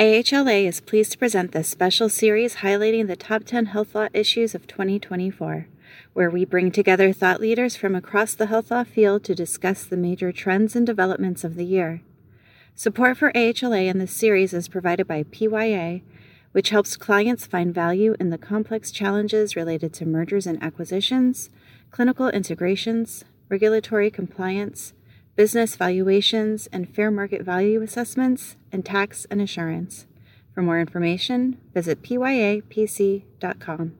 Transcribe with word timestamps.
AHLA 0.00 0.64
is 0.66 0.80
pleased 0.80 1.12
to 1.12 1.18
present 1.18 1.52
this 1.52 1.68
special 1.68 2.08
series 2.08 2.56
highlighting 2.56 3.06
the 3.06 3.16
top 3.16 3.44
10 3.44 3.66
health 3.66 3.94
law 3.94 4.08
issues 4.14 4.54
of 4.54 4.66
2024, 4.66 5.66
where 6.14 6.30
we 6.30 6.46
bring 6.46 6.72
together 6.72 7.12
thought 7.12 7.38
leaders 7.38 7.76
from 7.76 7.94
across 7.94 8.32
the 8.32 8.46
health 8.46 8.70
law 8.70 8.82
field 8.82 9.24
to 9.24 9.34
discuss 9.34 9.84
the 9.84 9.98
major 9.98 10.32
trends 10.32 10.74
and 10.74 10.86
developments 10.86 11.44
of 11.44 11.54
the 11.54 11.66
year. 11.66 12.00
Support 12.74 13.18
for 13.18 13.30
AHLA 13.32 13.88
in 13.88 13.98
this 13.98 14.16
series 14.16 14.54
is 14.54 14.68
provided 14.68 15.06
by 15.06 15.22
PYA, 15.24 16.00
which 16.52 16.70
helps 16.70 16.96
clients 16.96 17.44
find 17.44 17.74
value 17.74 18.16
in 18.18 18.30
the 18.30 18.38
complex 18.38 18.90
challenges 18.90 19.54
related 19.54 19.92
to 19.92 20.06
mergers 20.06 20.46
and 20.46 20.62
acquisitions, 20.62 21.50
clinical 21.90 22.30
integrations, 22.30 23.26
regulatory 23.50 24.10
compliance, 24.10 24.94
business 25.36 25.76
valuations 25.76 26.66
and 26.68 26.94
fair 26.94 27.10
market 27.10 27.42
value 27.42 27.82
assessments, 27.82 28.56
and 28.72 28.84
tax 28.84 29.26
and 29.30 29.40
assurance. 29.40 30.06
For 30.54 30.62
more 30.62 30.80
information, 30.80 31.58
visit 31.72 32.02
pyapc.com. 32.02 33.92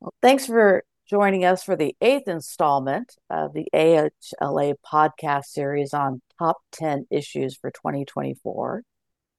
Well, 0.00 0.14
thanks 0.20 0.46
for 0.46 0.84
joining 1.08 1.44
us 1.44 1.62
for 1.62 1.76
the 1.76 1.94
eighth 2.00 2.26
installment 2.26 3.14
of 3.30 3.52
the 3.52 3.66
AHLA 3.74 4.74
podcast 4.84 5.44
series 5.44 5.94
on 5.94 6.20
top 6.38 6.56
10 6.72 7.06
issues 7.10 7.56
for 7.56 7.70
2024. 7.70 8.82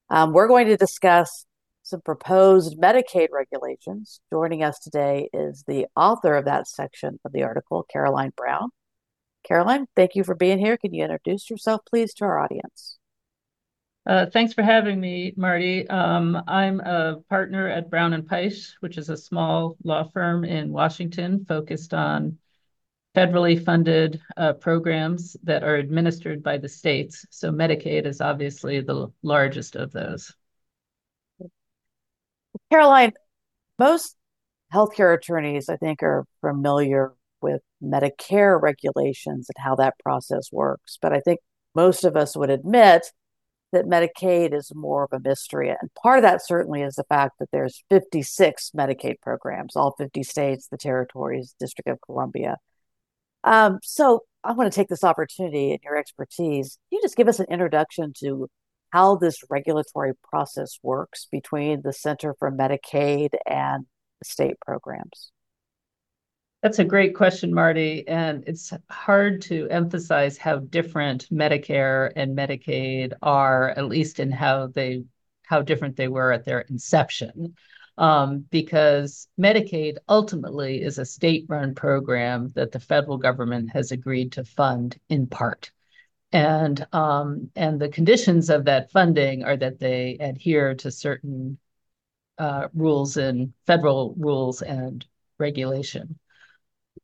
Um, 0.10 0.32
we're 0.32 0.48
going 0.48 0.68
to 0.68 0.78
discuss 0.78 1.46
some 1.84 2.02
proposed 2.02 2.78
Medicaid 2.78 3.28
regulations. 3.32 4.20
Joining 4.32 4.64
us 4.64 4.80
today 4.80 5.30
is 5.34 5.64
the 5.68 5.88
author 5.96 6.36
of 6.36 6.46
that 6.46 6.68
section 6.68 7.20
of 7.26 7.32
the 7.32 7.44
article, 7.44 7.86
Caroline 7.92 8.32
Brown. 8.36 8.70
Caroline, 9.48 9.88
thank 9.96 10.16
you 10.16 10.24
for 10.24 10.36
being 10.36 10.60
here. 10.60 10.78
Can 10.78 10.94
you 10.94 11.04
introduce 11.04 11.50
yourself, 11.50 11.82
please, 11.90 12.14
to 12.16 12.26
our 12.26 12.40
audience? 12.40 12.98
Uh, 14.06 14.26
thanks 14.26 14.54
for 14.54 14.62
having 14.62 15.00
me, 15.00 15.34
Martie. 15.38 15.88
Um, 15.90 16.42
I'm 16.48 16.80
a 16.82 17.18
partner 17.30 17.68
at 17.68 17.90
Brown 17.90 18.14
and 18.14 18.24
Peisch, 18.24 18.74
which 18.82 18.98
is 18.98 19.10
a 19.10 19.18
small 19.18 19.78
law 19.84 20.04
firm 20.14 20.44
in 20.44 20.72
Washington 20.72 21.46
focused 21.46 21.94
on 21.94 22.38
federally 23.16 23.64
funded 23.64 24.22
uh, 24.38 24.54
programs 24.54 25.36
that 25.44 25.64
are 25.64 25.76
administered 25.76 26.44
by 26.44 26.58
the 26.58 26.70
states. 26.70 27.26
So 27.30 27.52
Medicaid 27.52 28.06
is 28.06 28.22
obviously 28.22 28.82
the 28.82 29.08
largest 29.24 29.76
of 29.76 29.92
those. 29.92 30.34
Caroline, 32.70 33.14
most 33.80 34.16
healthcare 34.74 35.16
attorneys, 35.16 35.70
I 35.70 35.78
think, 35.78 36.04
are 36.04 36.26
familiar 36.42 37.14
with 37.42 37.62
Medicare 37.84 38.62
regulations 38.62 39.48
and 39.50 39.64
how 39.64 39.76
that 39.76 40.00
process 40.00 40.50
works. 40.52 40.98
But 41.02 41.14
I 41.14 41.20
think 41.20 41.40
most 41.76 42.04
of 42.04 42.16
us 42.16 42.36
would 42.36 42.50
admit 42.50 43.12
that 43.72 43.86
Medicaid 43.86 44.54
is 44.54 44.72
more 44.74 45.04
of 45.04 45.14
a 45.14 45.20
mystery. 45.20 45.70
And 45.70 45.94
part 46.02 46.20
of 46.20 46.24
that 46.24 46.46
certainly 46.46 46.82
is 46.82 46.96
the 46.96 47.04
fact 47.04 47.40
that 47.40 47.50
there's 47.52 47.84
56 47.90 48.72
Medicaid 48.76 49.16
programs, 49.22 49.76
all 49.76 49.94
50 49.98 50.24
states, 50.24 50.68
the 50.70 50.78
territories, 50.78 51.54
District 51.60 51.90
of 51.90 52.00
Columbia. 52.02 52.58
Um, 53.44 53.80
so 53.84 54.22
I 54.44 54.54
want 54.54 54.72
to 54.72 54.76
take 54.76 54.88
this 54.88 55.04
opportunity 55.04 55.72
and 55.72 55.80
your 55.84 55.98
expertise. 55.98 56.80
Can 56.90 56.98
you 56.98 57.02
just 57.02 57.18
give 57.18 57.28
us 57.28 57.40
an 57.40 57.48
introduction 57.50 58.14
to 58.20 58.48
how 58.92 59.16
this 59.16 59.40
regulatory 59.50 60.14
process 60.30 60.80
works 60.82 61.28
between 61.32 61.82
the 61.82 61.94
Center 61.94 62.34
for 62.40 62.52
Medicaid 62.52 63.36
and 63.46 63.86
state 64.24 64.56
programs? 64.66 65.32
That's 66.64 66.80
a 66.80 66.84
great 66.84 67.16
question, 67.16 67.54
Martie. 67.54 68.08
And 68.08 68.44
it's 68.48 68.74
hard 68.90 69.42
to 69.44 69.68
emphasize 69.70 70.38
how 70.38 70.58
different 70.58 71.30
Medicare 71.30 72.12
and 72.16 72.36
Medicaid 72.36 73.14
are, 73.22 73.70
at 73.70 73.86
least 73.86 74.20
in 74.20 74.32
how 74.32 74.68
they 74.68 75.04
how 75.44 75.62
different 75.62 75.96
they 75.96 76.08
were 76.08 76.32
at 76.34 76.44
their 76.46 76.62
inception. 76.62 77.56
Um, 77.98 78.46
because 78.52 79.28
Medicaid 79.40 79.98
ultimately 80.10 80.82
is 80.82 80.98
a 80.98 81.06
state-run 81.06 81.74
program 81.74 82.50
that 82.50 82.72
the 82.72 82.80
federal 82.80 83.18
government 83.18 83.72
has 83.72 83.92
agreed 83.92 84.34
to 84.34 84.44
fund 84.44 85.00
in 85.10 85.28
part. 85.28 85.72
And 86.32 86.86
um, 86.92 87.50
and 87.56 87.80
the 87.80 87.90
conditions 87.90 88.50
of 88.50 88.66
that 88.66 88.92
funding 88.92 89.44
are 89.44 89.58
that 89.58 89.80
they 89.80 90.18
adhere 90.20 90.76
to 90.76 90.92
certain 90.92 91.60
uh, 92.38 92.68
rules 92.74 93.16
and 93.18 93.54
federal 93.66 94.16
rules 94.18 94.62
and 94.62 95.06
regulation 95.40 96.18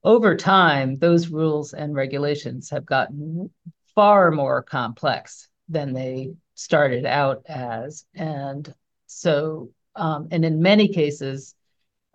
over 0.04 0.36
time, 0.36 0.98
those 0.98 1.30
rules 1.30 1.74
and 1.74 1.94
regulations 1.94 2.70
have 2.70 2.86
gotten 2.86 3.50
far 3.96 4.32
more 4.32 4.62
complex 4.62 5.50
than 5.70 5.94
they 5.94 6.34
started 6.56 7.06
out 7.06 7.44
as. 7.48 8.06
And 8.16 8.74
so, 9.08 9.72
um, 9.96 10.28
and 10.32 10.44
in 10.44 10.62
many 10.62 10.88
cases, 10.88 11.56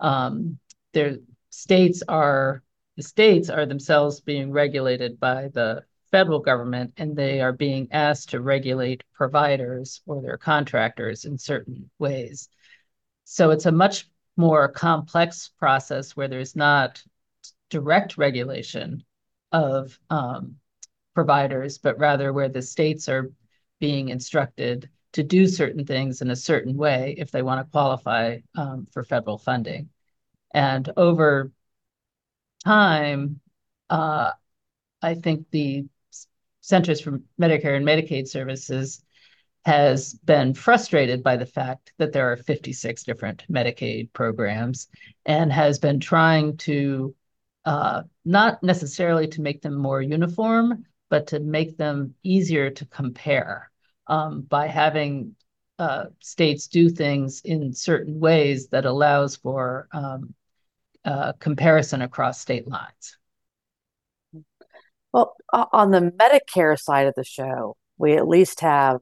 um, 0.00 0.58
their 0.92 1.18
states 1.50 2.02
are 2.08 2.62
the 2.96 3.02
states 3.02 3.48
are 3.48 3.64
themselves 3.64 4.20
being 4.20 4.50
regulated 4.50 5.20
by 5.20 5.48
the 5.54 5.84
federal 6.10 6.40
government, 6.40 6.94
and 6.96 7.14
they 7.14 7.40
are 7.40 7.52
being 7.52 7.88
asked 7.92 8.30
to 8.30 8.40
regulate 8.40 9.04
providers 9.14 10.00
or 10.06 10.20
their 10.20 10.36
contractors 10.36 11.24
in 11.24 11.38
certain 11.38 11.90
ways. 11.98 12.48
So 13.24 13.50
it's 13.50 13.66
a 13.66 13.72
much 13.72 14.08
more 14.36 14.68
complex 14.68 15.50
process 15.58 16.16
where 16.16 16.28
there's 16.28 16.56
not 16.56 17.02
direct 17.70 18.16
regulation 18.16 19.04
of 19.52 19.98
um, 20.10 20.56
providers, 21.14 21.78
but 21.78 21.98
rather 21.98 22.32
where 22.32 22.48
the 22.48 22.62
states 22.62 23.08
are 23.08 23.30
being 23.80 24.08
instructed 24.08 24.88
to 25.12 25.22
do 25.22 25.46
certain 25.46 25.84
things 25.84 26.20
in 26.20 26.30
a 26.30 26.36
certain 26.36 26.76
way 26.76 27.14
if 27.18 27.30
they 27.30 27.42
want 27.42 27.64
to 27.64 27.70
qualify 27.70 28.38
um, 28.56 28.86
for 28.92 29.02
federal 29.02 29.38
funding. 29.38 29.88
And 30.52 30.90
over 30.96 31.50
time, 32.64 33.40
uh, 33.90 34.32
I 35.02 35.14
think 35.14 35.46
the 35.50 35.86
Centers 36.60 37.00
for 37.00 37.20
Medicare 37.40 37.76
and 37.76 37.86
Medicaid 37.86 38.28
Services 38.28 39.02
has 39.64 40.14
been 40.14 40.54
frustrated 40.54 41.22
by 41.22 41.36
the 41.36 41.46
fact 41.46 41.92
that 41.98 42.12
there 42.12 42.30
are 42.30 42.36
56 42.36 43.02
different 43.04 43.44
Medicaid 43.50 44.12
programs 44.12 44.88
and 45.26 45.52
has 45.52 45.78
been 45.78 46.00
trying 46.00 46.56
to 46.58 47.14
uh, 47.64 48.02
not 48.24 48.62
necessarily 48.62 49.28
to 49.28 49.40
make 49.40 49.62
them 49.62 49.74
more 49.74 50.00
uniform, 50.00 50.84
but 51.10 51.28
to 51.28 51.40
make 51.40 51.76
them 51.76 52.14
easier 52.22 52.70
to 52.70 52.86
compare 52.86 53.70
um, 54.06 54.42
by 54.42 54.66
having 54.66 55.34
uh, 55.78 56.06
states 56.20 56.66
do 56.66 56.88
things 56.88 57.40
in 57.44 57.72
certain 57.72 58.18
ways 58.18 58.68
that 58.68 58.84
allows 58.84 59.36
for 59.36 59.88
um, 59.92 60.34
uh, 61.04 61.32
comparison 61.34 62.02
across 62.02 62.40
state 62.40 62.66
lines. 62.66 63.16
Well, 65.12 65.34
on 65.52 65.90
the 65.90 66.00
Medicare 66.00 66.78
side 66.78 67.06
of 67.06 67.14
the 67.14 67.24
show, 67.24 67.76
we 67.96 68.14
at 68.14 68.28
least 68.28 68.60
have 68.60 68.98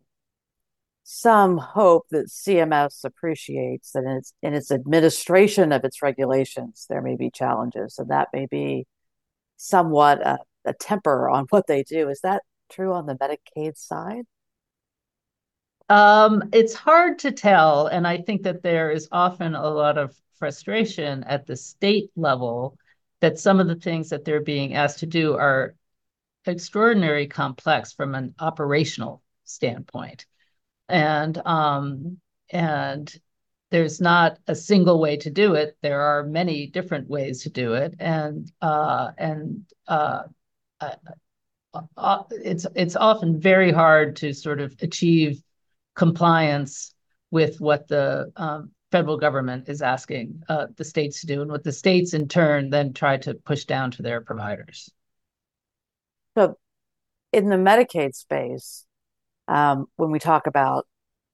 some 1.09 1.57
hope 1.57 2.09
that 2.11 2.27
CMS 2.27 3.05
appreciates 3.05 3.93
that 3.93 4.03
in 4.03 4.11
its, 4.11 4.33
in 4.43 4.55
its 4.55 4.73
administration 4.73 5.71
of 5.71 5.85
its 5.85 6.03
regulations, 6.03 6.85
there 6.89 7.01
may 7.01 7.15
be 7.15 7.31
challenges, 7.31 8.01
and 8.01 8.11
that 8.11 8.31
may 8.33 8.47
be 8.51 8.87
somewhat 9.57 10.21
a, 10.21 10.39
a 10.65 10.75
temper 10.75 11.29
on 11.29 11.47
what 11.51 11.69
they 11.69 11.85
do. 11.85 12.09
Is 12.09 12.23
that 12.23 12.43
true 12.69 12.93
on 12.93 13.07
the 13.07 13.15
Medicaid 13.15 13.79
side? 13.79 14.25
Um, 15.89 16.43
it's 16.53 16.75
hard 16.75 17.21
to 17.21 17.31
tell, 17.31 17.87
and 17.87 18.05
I 18.05 18.19
think 18.19 18.43
that 18.43 18.65
there 18.65 18.91
is 18.91 19.09
often 19.13 19.55
a 19.55 19.71
lot 19.71 19.99
of 19.99 20.13
frustration 20.41 21.23
at 21.23 21.47
the 21.47 21.55
state 21.55 22.11
level 22.17 22.77
that 23.21 23.39
some 23.39 23.61
of 23.61 23.69
the 23.69 23.77
things 23.77 24.09
that 24.09 24.25
they're 24.25 24.43
being 24.43 24.75
asked 24.75 24.99
to 24.99 25.07
do 25.07 25.35
are 25.35 25.77
extraordinarily 26.49 27.29
complex 27.29 27.93
from 27.93 28.17
an 28.17 28.35
operational 28.41 29.23
standpoint 29.45 30.27
and 30.89 31.39
um, 31.47 32.19
and 32.51 33.13
there's 33.71 34.01
not 34.01 34.39
a 34.47 34.55
single 34.55 35.01
way 35.01 35.17
to 35.19 35.31
do 35.31 35.55
it. 35.55 35.77
There 35.83 36.01
are 36.01 36.23
many 36.23 36.67
different 36.69 37.09
ways 37.09 37.43
to 37.43 37.51
do 37.51 37.75
it, 37.75 37.95
and 37.99 38.51
uh, 38.63 39.11
and 39.19 39.65
uh, 39.89 40.23
uh, 40.81 40.95
uh, 41.97 42.23
it's 42.31 42.67
it's 42.75 42.97
often 42.97 43.41
very 43.41 43.73
hard 43.73 44.17
to 44.17 44.33
sort 44.33 44.61
of 44.61 44.75
achieve 44.81 45.43
compliance 45.95 46.95
with 47.31 47.61
what 47.61 47.89
the 47.89 48.33
um, 48.37 48.71
federal 48.93 49.19
government 49.19 49.69
is 49.69 49.83
asking 49.83 50.43
uh, 50.49 50.67
the 50.77 50.85
states 50.85 51.21
to 51.21 51.27
do, 51.27 51.43
and 51.43 51.51
what 51.51 51.65
the 51.65 51.73
states 51.73 52.15
in 52.15 52.29
turn 52.29 52.71
then 52.71 52.93
try 52.93 53.17
to 53.17 53.35
push 53.35 53.65
down 53.65 53.91
to 53.91 54.03
their 54.03 54.21
providers. 54.21 54.91
So, 56.37 56.57
in 57.33 57.49
the 57.49 57.57
Medicaid 57.57 58.15
space, 58.15 58.86
um, 59.49 59.87
when 59.97 60.11
we 60.11 60.19
talk 60.19 60.47
about 60.47 60.87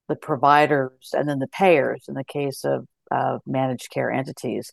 the 0.09 0.15
providers 0.15 1.11
and 1.13 1.27
then 1.27 1.39
the 1.39 1.47
payers 1.47 2.05
in 2.07 2.13
the 2.13 2.23
case 2.23 2.63
of 2.65 2.85
uh, 3.11 3.39
managed 3.45 3.89
care 3.89 4.11
entities. 4.11 4.71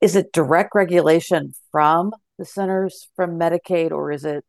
Is 0.00 0.16
it 0.16 0.32
direct 0.32 0.74
regulation 0.74 1.52
from 1.70 2.12
the 2.38 2.44
centers 2.44 3.08
from 3.16 3.38
Medicaid, 3.38 3.92
or 3.92 4.10
is 4.10 4.24
it 4.24 4.44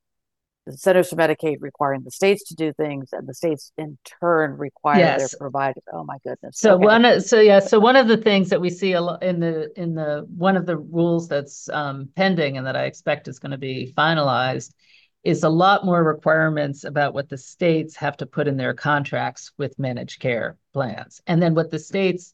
the 0.65 0.77
Centers 0.77 1.09
for 1.09 1.15
Medicaid 1.15 1.57
requiring 1.59 2.03
the 2.03 2.11
states 2.11 2.43
to 2.49 2.55
do 2.55 2.71
things, 2.73 3.09
and 3.11 3.27
the 3.27 3.33
states 3.33 3.71
in 3.77 3.97
turn 4.21 4.57
require 4.57 4.99
yes. 4.99 5.19
their 5.19 5.37
providers. 5.39 5.83
Oh 5.91 6.03
my 6.03 6.17
goodness! 6.23 6.59
So 6.59 6.75
okay. 6.75 6.85
one, 6.85 7.21
so 7.21 7.39
yeah, 7.39 7.59
so 7.59 7.79
one 7.79 7.95
of 7.95 8.07
the 8.07 8.17
things 8.17 8.49
that 8.49 8.61
we 8.61 8.69
see 8.69 8.93
in 8.93 9.39
the 9.39 9.71
in 9.75 9.95
the 9.95 10.25
one 10.37 10.55
of 10.55 10.65
the 10.65 10.77
rules 10.77 11.27
that's 11.27 11.67
um, 11.69 12.09
pending 12.15 12.57
and 12.57 12.67
that 12.67 12.75
I 12.75 12.85
expect 12.85 13.27
is 13.27 13.39
going 13.39 13.51
to 13.51 13.57
be 13.57 13.91
finalized 13.97 14.73
is 15.23 15.43
a 15.43 15.49
lot 15.49 15.85
more 15.85 16.03
requirements 16.03 16.83
about 16.83 17.13
what 17.13 17.29
the 17.29 17.37
states 17.37 17.95
have 17.95 18.17
to 18.17 18.25
put 18.25 18.47
in 18.47 18.57
their 18.57 18.73
contracts 18.73 19.51
with 19.57 19.77
managed 19.77 20.19
care 20.19 20.57
plans, 20.73 21.21
and 21.27 21.41
then 21.41 21.53
what 21.53 21.71
the 21.71 21.79
states 21.79 22.33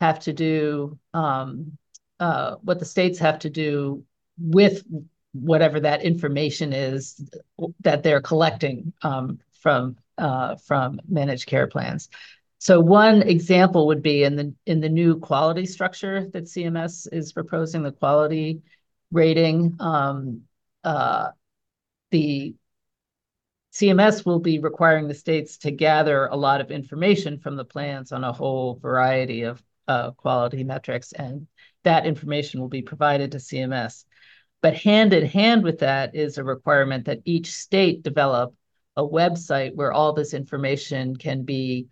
have 0.00 0.18
to 0.20 0.32
do, 0.32 0.98
um, 1.12 1.78
uh, 2.20 2.56
what 2.62 2.78
the 2.78 2.84
states 2.84 3.18
have 3.18 3.38
to 3.38 3.50
do 3.50 4.04
with 4.38 4.82
whatever 5.32 5.80
that 5.80 6.02
information 6.02 6.72
is 6.72 7.20
that 7.80 8.02
they're 8.02 8.20
collecting 8.20 8.92
um, 9.02 9.38
from 9.52 9.96
uh, 10.18 10.56
from 10.56 11.00
managed 11.08 11.46
care 11.46 11.66
plans. 11.66 12.08
So 12.58 12.80
one 12.80 13.22
example 13.22 13.88
would 13.88 14.02
be 14.02 14.24
in 14.24 14.36
the 14.36 14.54
in 14.66 14.80
the 14.80 14.88
new 14.88 15.18
quality 15.18 15.66
structure 15.66 16.28
that 16.32 16.44
CMS 16.44 17.06
is 17.12 17.32
proposing, 17.32 17.82
the 17.82 17.92
quality 17.92 18.62
rating. 19.10 19.76
Um, 19.80 20.42
uh, 20.82 21.30
the 22.14 22.54
CMS 23.72 24.24
will 24.24 24.38
be 24.38 24.60
requiring 24.60 25.08
the 25.08 25.14
states 25.14 25.58
to 25.58 25.72
gather 25.72 26.26
a 26.26 26.36
lot 26.36 26.60
of 26.60 26.70
information 26.70 27.40
from 27.40 27.56
the 27.56 27.64
plans 27.64 28.12
on 28.12 28.22
a 28.22 28.32
whole 28.32 28.76
variety 28.76 29.42
of 29.42 29.60
uh, 29.88 30.12
quality 30.12 30.62
metrics, 30.62 31.10
and 31.10 31.48
that 31.82 32.06
information 32.06 32.60
will 32.60 32.68
be 32.68 32.82
provided 32.82 33.32
to 33.32 33.38
CMS. 33.38 34.04
But 34.62 34.76
hand 34.76 35.12
in 35.12 35.26
hand 35.26 35.64
with 35.64 35.80
that 35.80 36.14
is 36.14 36.38
a 36.38 36.44
requirement 36.44 37.06
that 37.06 37.18
each 37.24 37.50
state 37.50 38.04
develop 38.04 38.54
a 38.96 39.02
website 39.02 39.74
where 39.74 39.92
all 39.92 40.12
this 40.12 40.34
information 40.34 41.16
can 41.16 41.42
be 41.42 41.88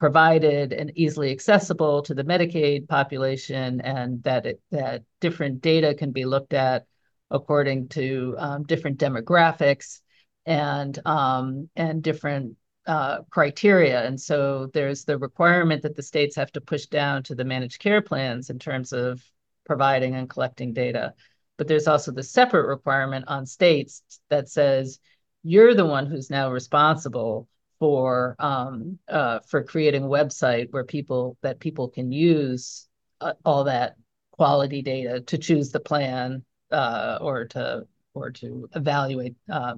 provided 0.00 0.72
and 0.72 0.96
easily 0.96 1.30
accessible 1.30 2.00
to 2.04 2.14
the 2.14 2.24
Medicaid 2.24 2.88
population, 2.88 3.82
and 3.82 4.22
that 4.22 4.46
it, 4.46 4.62
that 4.70 5.02
different 5.20 5.60
data 5.60 5.92
can 5.92 6.10
be 6.10 6.24
looked 6.24 6.54
at 6.54 6.86
according 7.32 7.88
to 7.88 8.36
um, 8.38 8.62
different 8.64 8.98
demographics 8.98 10.00
and 10.46 10.98
um, 11.06 11.68
and 11.74 12.02
different 12.02 12.56
uh, 12.86 13.22
criteria. 13.30 14.04
And 14.06 14.20
so 14.20 14.68
there's 14.74 15.04
the 15.04 15.18
requirement 15.18 15.82
that 15.82 15.96
the 15.96 16.02
states 16.02 16.36
have 16.36 16.52
to 16.52 16.60
push 16.60 16.86
down 16.86 17.22
to 17.24 17.34
the 17.34 17.44
managed 17.44 17.80
care 17.80 18.02
plans 18.02 18.50
in 18.50 18.58
terms 18.58 18.92
of 18.92 19.22
providing 19.64 20.14
and 20.14 20.28
collecting 20.28 20.72
data. 20.72 21.14
But 21.56 21.68
there's 21.68 21.88
also 21.88 22.12
the 22.12 22.22
separate 22.22 22.66
requirement 22.66 23.24
on 23.28 23.46
states 23.46 24.02
that 24.30 24.48
says 24.48 24.98
you're 25.42 25.74
the 25.74 25.86
one 25.86 26.06
who's 26.06 26.30
now 26.30 26.50
responsible 26.50 27.48
for 27.78 28.36
um, 28.38 28.98
uh, 29.08 29.40
for 29.48 29.62
creating 29.62 30.04
a 30.04 30.08
website 30.08 30.68
where 30.70 30.84
people 30.84 31.36
that 31.42 31.60
people 31.60 31.88
can 31.88 32.12
use 32.12 32.88
uh, 33.20 33.34
all 33.44 33.64
that 33.64 33.96
quality 34.32 34.82
data 34.82 35.20
to 35.20 35.38
choose 35.38 35.70
the 35.70 35.80
plan 35.80 36.44
uh, 36.72 37.18
or 37.20 37.46
to 37.46 37.86
or 38.14 38.30
to 38.30 38.68
evaluate 38.74 39.36
uh, 39.50 39.74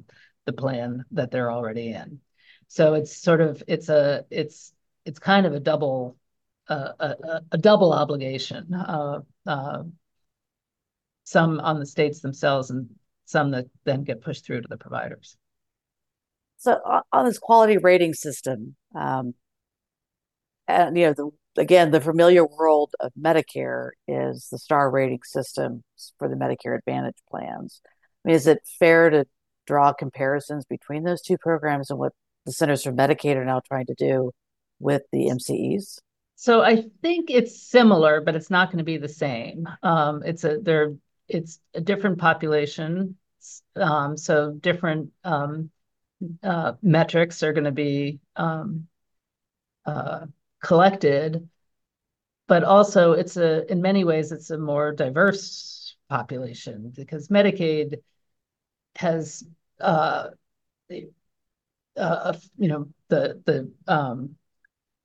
the 0.46 0.52
plan 0.52 1.05
that 1.12 1.31
they're 1.31 1.52
already 1.52 1.91
in. 1.91 2.20
So 2.69 2.94
it's 2.94 3.17
sort 3.17 3.41
of 3.41 3.62
it's 3.69 3.88
a 3.88 4.25
it's 4.31 4.73
it's 5.05 5.19
kind 5.19 5.46
of 5.46 5.52
a 5.55 5.61
double 5.61 6.17
uh, 6.69 6.93
a, 6.99 7.41
a, 7.52 7.58
double 7.58 7.93
obligation. 7.93 8.73
Uh, 8.73 9.20
uh, 9.46 9.82
some 11.25 11.61
on 11.61 11.79
the 11.79 11.87
states 11.87 12.20
themselves 12.20 12.70
and 12.70 12.88
some 13.26 13.50
that 13.50 13.67
then 13.85 14.05
get 14.05 14.23
pushed 14.23 14.46
through 14.46 14.62
to 14.62 14.69
the 14.69 14.76
providers. 14.76 15.37
So 16.58 16.79
on 17.12 17.26
this 17.26 17.38
quality 17.38 17.76
rating 17.76 18.14
system, 18.14 18.76
um, 18.94 19.35
and 20.67 20.96
you 20.96 21.06
know, 21.06 21.12
the, 21.12 21.61
again, 21.61 21.91
the 21.91 22.00
familiar 22.00 22.46
world 22.46 22.74
of 23.00 23.12
Medicare 23.20 23.90
is 24.08 24.48
the 24.50 24.58
star 24.58 24.90
rating 24.90 25.20
system 25.25 25.82
for 26.19 26.28
the 26.28 26.36
Medicare 26.36 26.76
Advantage 26.78 27.16
plans. 27.31 27.81
I 28.25 28.28
mean, 28.28 28.36
is 28.36 28.46
it 28.46 28.60
fair 28.78 29.10
to 29.10 29.26
draw 29.66 29.92
comparisons 29.92 30.64
between 30.64 31.04
those 31.04 31.22
two 31.22 31.38
programs 31.38 31.90
and 31.90 31.98
what 31.98 32.12
the 32.46 32.52
Centers 32.52 32.82
for 32.82 32.92
Medicaid 32.92 33.36
are 33.36 33.44
now 33.44 33.60
trying 33.66 33.86
to 33.86 33.94
do 33.94 34.31
with 34.78 35.02
the 35.12 35.26
MCEs? 35.26 35.98
So 36.36 36.62
I 36.62 36.84
think 37.00 37.31
it's 37.31 37.62
similar, 37.62 38.20
but 38.20 38.34
it's 38.34 38.50
not 38.50 38.69
going 38.69 38.78
to 38.78 38.84
be 38.84 38.98
the 38.98 39.08
same. 39.08 39.69
Um, 39.82 40.22
it's 40.25 40.44
a 40.44 40.58
they're 40.58 40.94
it's 41.28 41.60
a 41.75 41.81
different 41.81 42.19
population. 42.19 43.16
Um, 43.76 44.16
so 44.16 44.52
different 44.52 45.12
um, 45.22 45.70
uh, 46.42 46.72
metrics 46.82 47.42
are 47.42 47.52
going 47.52 47.64
to 47.64 47.72
be 47.72 48.20
um, 48.36 48.88
uh, 49.86 50.26
collected, 50.62 51.48
but 52.46 52.64
also 52.64 53.12
it's 53.12 53.37
a 53.37 53.70
in 53.70 53.81
many 53.81 54.05
ways 54.05 54.32
it's 54.32 54.50
a 54.50 54.58
more 54.58 54.93
diverse 54.93 55.96
population 56.08 56.93
because 56.94 57.29
Medicaid 57.29 57.96
has 58.96 59.44
uh, 59.81 60.29
uh, 61.96 62.35
you 62.56 62.69
know 62.69 62.88
the 63.08 63.41
the 63.44 63.73
um, 63.93 64.37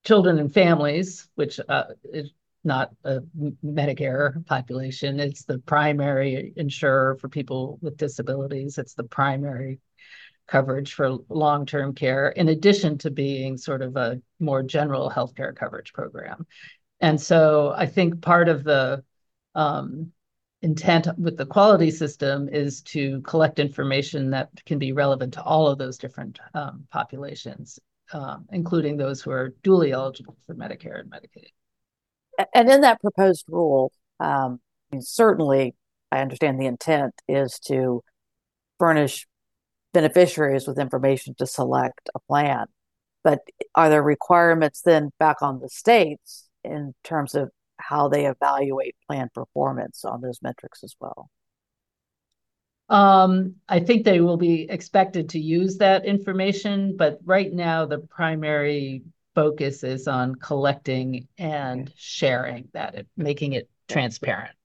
children 0.03 0.39
and 0.39 0.53
families, 0.53 1.27
which 1.35 1.59
uh, 1.67 1.85
is 2.03 2.31
not 2.63 2.91
a 3.03 3.21
Medicare 3.63 4.45
population. 4.45 5.19
It's 5.19 5.45
the 5.45 5.59
primary 5.59 6.53
insurer 6.55 7.15
for 7.15 7.29
people 7.29 7.79
with 7.81 7.97
disabilities. 7.97 8.77
It's 8.77 8.95
the 8.95 9.03
primary 9.03 9.79
coverage 10.47 10.93
for 10.93 11.17
long-term 11.29 11.93
care, 11.93 12.29
in 12.29 12.49
addition 12.49 12.97
to 12.97 13.11
being 13.11 13.55
sort 13.57 13.81
of 13.81 13.95
a 13.95 14.19
more 14.39 14.63
general 14.63 15.09
healthcare 15.09 15.55
coverage 15.55 15.93
program. 15.93 16.45
And 17.01 17.19
so 17.19 17.73
I 17.75 17.85
think 17.85 18.21
part 18.21 18.49
of 18.49 18.63
the 18.63 19.03
um, 19.55 20.11
intent 20.61 21.07
with 21.17 21.37
the 21.37 21.45
quality 21.45 21.91
system 21.91 22.49
is 22.49 22.81
to 22.81 23.21
collect 23.21 23.59
information 23.59 24.31
that 24.31 24.49
can 24.65 24.79
be 24.79 24.91
relevant 24.91 25.33
to 25.33 25.43
all 25.43 25.67
of 25.67 25.77
those 25.77 25.97
different 25.97 26.39
um, 26.53 26.85
populations, 26.91 27.79
um, 28.11 28.45
including 28.51 28.97
those 28.97 29.21
who 29.21 29.31
are 29.31 29.55
dually 29.63 29.91
eligible 29.91 30.35
for 30.45 30.55
Medicare 30.55 30.99
and 30.99 31.09
Medicaid 31.09 31.51
and 32.53 32.69
in 32.69 32.81
that 32.81 33.01
proposed 33.01 33.45
rule, 33.49 33.91
um, 34.19 34.59
certainly 34.99 35.75
I 36.11 36.19
understand 36.19 36.59
the 36.59 36.65
intent 36.65 37.13
is 37.27 37.59
to 37.67 38.03
furnish 38.77 39.27
beneficiaries 39.93 40.67
with 40.67 40.79
information 40.79 41.35
to 41.37 41.45
select 41.45 42.09
a 42.15 42.19
plan. 42.19 42.65
But 43.23 43.39
are 43.75 43.89
there 43.89 44.03
requirements 44.03 44.81
then 44.81 45.11
back 45.19 45.41
on 45.41 45.59
the 45.59 45.69
states 45.69 46.47
in 46.63 46.93
terms 47.03 47.35
of 47.35 47.49
how 47.77 48.07
they 48.07 48.25
evaluate 48.25 48.95
plan 49.07 49.29
performance 49.33 50.03
on 50.03 50.21
those 50.21 50.39
metrics 50.41 50.83
as 50.83 50.95
well? 50.99 51.29
Um, 52.89 53.55
I 53.67 53.79
think 53.79 54.03
they 54.03 54.19
will 54.19 54.37
be 54.37 54.69
expected 54.69 55.29
to 55.29 55.39
use 55.39 55.77
that 55.77 56.05
information, 56.05 56.97
but 56.97 57.19
right 57.23 57.51
now 57.53 57.85
the 57.85 57.99
primary 57.99 59.03
focus 59.35 59.83
is 59.83 60.07
on 60.07 60.35
collecting 60.35 61.27
and 61.37 61.91
sharing 61.95 62.67
that, 62.73 63.05
making 63.15 63.53
it 63.53 63.69
transparent. 63.87 64.55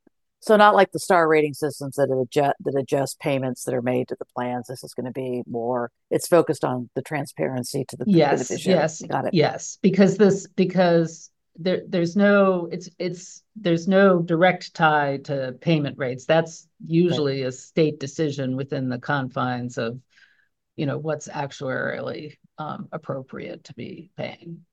So 0.40 0.56
not 0.56 0.74
like 0.74 0.92
the 0.92 0.98
star 0.98 1.26
rating 1.26 1.54
systems 1.54 1.96
that 1.96 2.10
adjust 2.10 2.54
that 2.64 2.74
adjust 2.78 3.18
payments 3.18 3.64
that 3.64 3.74
are 3.74 3.80
made 3.80 4.08
to 4.08 4.16
the 4.18 4.26
plans. 4.26 4.66
This 4.66 4.84
is 4.84 4.92
going 4.92 5.06
to 5.06 5.12
be 5.12 5.42
more. 5.46 5.90
It's 6.10 6.28
focused 6.28 6.64
on 6.64 6.90
the 6.94 7.00
transparency 7.00 7.86
to 7.88 7.96
the 7.96 8.04
yes, 8.06 8.66
yes, 8.66 9.00
got 9.02 9.26
it. 9.26 9.32
Yes, 9.32 9.78
because 9.80 10.18
this 10.18 10.46
because 10.48 11.30
there 11.56 11.82
there's 11.88 12.16
no 12.16 12.68
it's 12.70 12.88
it's 12.98 13.42
there's 13.56 13.86
no 13.86 14.20
direct 14.20 14.74
tie 14.74 15.18
to 15.24 15.56
payment 15.60 15.98
rates. 15.98 16.24
That's 16.24 16.66
usually 16.84 17.42
a 17.42 17.52
state 17.52 18.00
decision 18.00 18.56
within 18.56 18.88
the 18.88 18.98
confines 18.98 19.78
of 19.78 20.00
you 20.76 20.86
know 20.86 20.98
what's 20.98 21.28
actuarially 21.28 22.36
um, 22.58 22.88
appropriate 22.92 23.64
to 23.64 23.74
be 23.74 24.10
paying. 24.16 24.64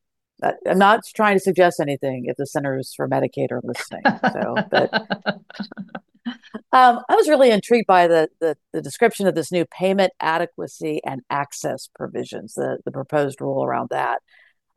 I'm 0.44 0.80
not 0.80 1.02
trying 1.16 1.36
to 1.36 1.40
suggest 1.40 1.80
anything 1.80 2.26
if 2.26 2.36
the 2.36 2.48
Centers 2.48 2.94
for 2.96 3.08
Medicaid 3.08 3.52
are 3.52 3.62
listening. 3.64 4.02
So, 4.34 4.56
but 4.72 4.92
um, 6.72 7.00
I 7.08 7.16
was 7.16 7.30
really 7.30 7.52
intrigued 7.52 7.86
by 7.86 8.08
the, 8.08 8.28
the, 8.40 8.58
the 8.74 8.82
description 8.82 9.28
of 9.28 9.36
this 9.36 9.52
new 9.52 9.66
payment 9.66 10.14
adequacy 10.20 11.00
and 11.06 11.22
access 11.30 11.90
provisions, 11.96 12.56
the 12.56 12.80
the 12.86 12.92
proposed 12.92 13.40
rule 13.40 13.64
around 13.64 13.90
that, 13.92 14.24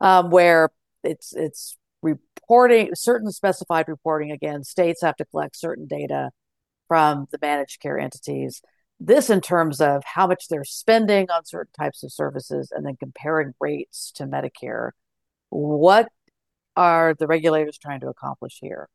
um, 0.01 0.29
where 0.29 0.69
it's 1.03 1.33
it's 1.33 1.77
reporting 2.01 2.93
certain 2.95 3.31
specified 3.31 3.87
reporting. 3.87 4.31
Again, 4.31 4.63
states 4.63 5.01
have 5.01 5.15
to 5.17 5.25
collect 5.25 5.55
certain 5.55 5.87
data 5.87 6.31
from 6.87 7.27
the 7.31 7.39
managed 7.41 7.81
care 7.81 7.97
entities 7.97 8.61
this 8.99 9.29
in 9.29 9.41
terms 9.41 9.81
of 9.81 10.03
how 10.05 10.27
much 10.27 10.47
they're 10.47 10.63
spending 10.63 11.29
on 11.29 11.45
certain 11.45 11.71
types 11.77 12.03
of 12.03 12.11
services 12.11 12.71
and 12.73 12.85
then 12.85 12.95
comparing 12.97 13.53
rates 13.59 14.11
to 14.15 14.25
Medicare. 14.25 14.91
What 15.49 16.07
are 16.75 17.15
the 17.17 17.27
regulators 17.27 17.77
trying 17.77 18.01
to 18.01 18.07
accomplish 18.07 18.57
here? 18.61 18.87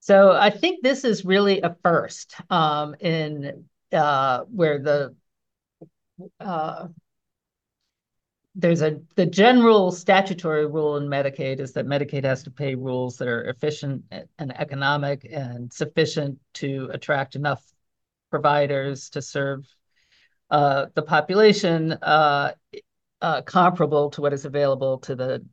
So 0.00 0.32
I 0.32 0.50
think 0.50 0.82
this 0.82 1.04
is 1.04 1.24
really 1.24 1.60
a 1.60 1.76
first 1.82 2.34
um, 2.50 2.94
in 3.00 3.64
uh, 3.92 4.40
where 4.50 4.78
the 4.78 5.14
uh, 6.40 6.88
there's 8.54 8.82
a 8.82 9.00
the 9.16 9.26
general 9.26 9.90
statutory 9.90 10.66
rule 10.66 10.96
in 10.96 11.08
Medicaid 11.08 11.58
is 11.58 11.72
that 11.72 11.86
Medicaid 11.86 12.24
has 12.24 12.42
to 12.44 12.50
pay 12.50 12.74
rules 12.74 13.16
that 13.18 13.28
are 13.28 13.44
efficient 13.44 14.04
and 14.38 14.56
economic 14.58 15.26
and 15.30 15.72
sufficient 15.72 16.38
to 16.54 16.88
attract 16.92 17.34
enough 17.34 17.62
providers 18.30 19.10
to 19.10 19.22
serve 19.22 19.66
uh, 20.50 20.86
the 20.94 21.02
population 21.02 21.92
uh, 21.92 22.52
uh, 23.20 23.42
comparable 23.42 24.10
to 24.10 24.20
what 24.20 24.32
is 24.32 24.44
available 24.44 24.98
to 24.98 25.16
the 25.16 25.44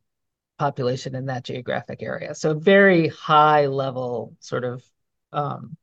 population 0.58 1.14
in 1.14 1.26
that 1.26 1.44
geographic 1.44 2.02
area. 2.02 2.34
So 2.34 2.54
very 2.54 3.08
high 3.08 3.66
level 3.66 4.36
sort 4.40 4.64
of 4.64 4.84
um, 5.32 5.76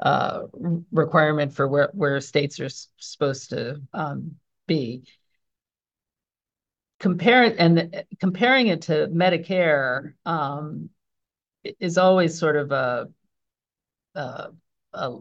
uh, 0.00 0.42
requirement 0.90 1.52
for 1.52 1.68
where, 1.68 1.90
where 1.92 2.20
states 2.20 2.58
are 2.60 2.70
supposed 2.96 3.50
to 3.50 3.80
um, 3.92 4.36
be. 4.66 5.04
Comparing 6.98 7.58
and 7.58 8.04
comparing 8.18 8.66
it 8.68 8.82
to 8.82 9.08
Medicare 9.08 10.14
um, 10.26 10.90
is 11.78 11.96
always 11.96 12.38
sort 12.38 12.56
of 12.56 12.72
a, 12.72 13.08
a, 14.14 14.48
a, 14.92 15.18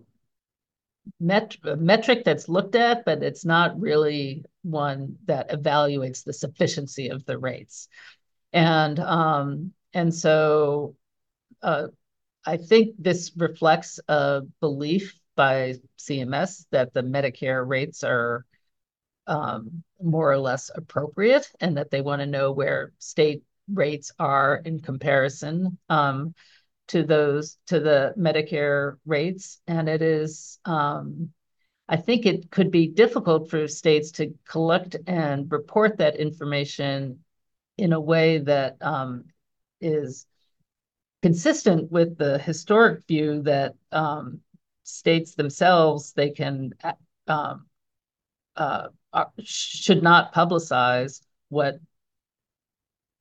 met, 1.20 1.56
a 1.64 1.76
metric 1.76 2.24
that's 2.24 2.50
looked 2.50 2.76
at, 2.76 3.06
but 3.06 3.22
it's 3.24 3.46
not 3.46 3.80
really 3.80 4.44
one 4.64 5.18
that 5.26 5.50
evaluates 5.52 6.24
the 6.24 6.34
sufficiency 6.34 7.10
of 7.10 7.26
the 7.26 7.38
rates. 7.38 7.88
And 8.54 9.00
um, 9.00 9.74
and 9.94 10.14
so 10.14 10.96
uh, 11.62 11.88
I 12.46 12.58
think 12.58 12.96
this 12.98 13.32
reflects 13.36 14.00
a 14.08 14.42
belief 14.62 15.20
by 15.36 15.76
CMS 16.00 16.66
that 16.72 16.94
the 16.94 17.04
Medicare 17.04 17.66
rates 17.66 18.04
are 18.04 18.46
um, 19.28 19.84
more 20.02 20.32
or 20.32 20.38
less 20.38 20.72
appropriate 20.74 21.50
and 21.60 21.78
that 21.78 21.92
they 21.92 22.02
want 22.02 22.22
to 22.22 22.26
know 22.26 22.52
where 22.52 22.94
state 23.00 23.44
rates 23.72 24.12
are 24.20 24.62
in 24.64 24.80
comparison 24.80 25.78
um, 25.90 26.34
to 26.88 27.04
those 27.04 27.58
to 27.68 27.80
the 27.80 28.14
Medicare 28.18 28.98
rates. 29.06 29.60
And 29.68 29.90
it 29.90 30.02
is, 30.02 30.60
um, 30.66 31.30
I 31.90 31.98
think 31.98 32.26
it 32.26 32.50
could 32.50 32.72
be 32.72 32.88
difficult 32.88 33.50
for 33.50 33.68
states 33.68 34.12
to 34.12 34.34
collect 34.48 34.96
and 35.06 35.52
report 35.52 35.98
that 35.98 36.18
information 36.18 37.20
in 37.78 37.94
a 37.94 38.00
way 38.00 38.40
that 38.40 38.78
um, 38.82 39.26
is 39.82 40.26
consistent 41.22 41.92
with 41.92 42.18
the 42.18 42.38
historic 42.40 43.06
view 43.08 43.42
that 43.44 43.76
um, 43.92 44.40
states 44.84 45.36
themselves 45.36 46.14
they 46.14 46.30
can 46.30 46.74
um, 47.28 47.66
uh, 48.56 48.88
should 49.44 50.04
not 50.04 50.34
publicize 50.34 51.22
what 51.50 51.80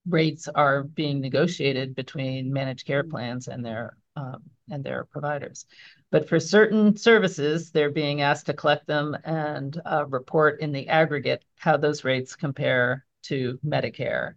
rates 0.09 0.49
are 0.49 0.83
being 0.83 1.21
negotiated 1.21 1.95
between 1.95 2.53
managed 2.53 2.87
care 2.87 3.05
plans 3.05 3.49
and 3.49 3.65
their 3.65 3.97
um, 4.17 4.43
and 4.71 4.83
their 4.83 5.05
providers. 5.05 5.67
But 6.11 6.29
for 6.29 6.41
certain 6.41 6.97
services, 6.97 7.71
they're 7.71 7.91
being 7.91 8.23
asked 8.23 8.47
to 8.47 8.55
collect 8.55 8.87
them 8.87 9.17
and 9.25 9.81
uh, 9.85 10.07
report 10.07 10.61
in 10.61 10.73
the 10.73 10.89
aggregate 10.89 11.45
how 11.57 11.77
those 11.77 12.05
rates 12.05 12.35
compare 12.35 13.05
to 13.25 13.59
Medicare. 13.65 14.35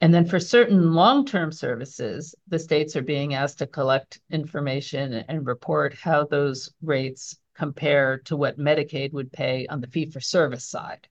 And 0.00 0.12
then 0.12 0.26
for 0.26 0.40
certain 0.40 0.92
long-term 0.92 1.52
services, 1.52 2.34
the 2.48 2.58
states 2.58 2.96
are 2.96 3.02
being 3.02 3.34
asked 3.34 3.58
to 3.58 3.66
collect 3.66 4.20
information 4.30 5.14
and 5.14 5.46
report 5.46 5.94
how 5.94 6.24
those 6.24 6.70
rates 6.82 7.38
compare 7.56 8.18
to 8.26 8.36
what 8.36 8.58
Medicaid 8.58 9.12
would 9.12 9.32
pay 9.32 9.66
on 9.66 9.80
the 9.80 9.86
fee-for-service 9.86 10.66
side. 10.66 11.08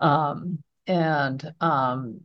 Um, 0.00 0.62
and 0.86 1.54
um, 1.60 2.20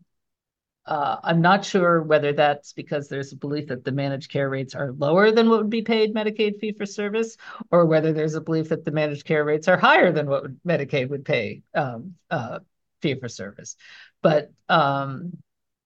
uh, 0.88 1.18
I'm 1.24 1.42
not 1.42 1.66
sure 1.66 2.02
whether 2.02 2.34
that's 2.34 2.74
because 2.74 3.08
there's 3.08 3.34
a 3.34 3.38
belief 3.38 3.68
that 3.68 3.84
the 3.84 3.92
managed 3.92 4.32
care 4.32 4.50
rates 4.50 4.74
are 4.74 4.94
lower 4.94 5.32
than 5.32 5.50
what 5.50 5.60
would 5.60 5.70
be 5.70 5.82
paid 5.82 6.16
Medicaid 6.16 6.60
fee 6.60 6.72
for 6.72 6.86
service, 6.86 7.38
or 7.72 7.86
whether 7.86 8.14
there's 8.14 8.36
a 8.36 8.42
belief 8.42 8.70
that 8.70 8.86
the 8.86 8.92
managed 8.92 9.26
care 9.26 9.44
rates 9.44 9.68
are 9.68 9.78
higher 9.78 10.12
than 10.12 10.28
what 10.28 10.46
Medicaid 10.66 11.10
would 11.10 11.26
pay 11.26 11.62
um, 11.76 12.16
uh, 12.32 12.60
fee 13.02 13.20
for 13.20 13.28
service. 13.28 13.76
But 14.22 14.52
um, 14.70 15.34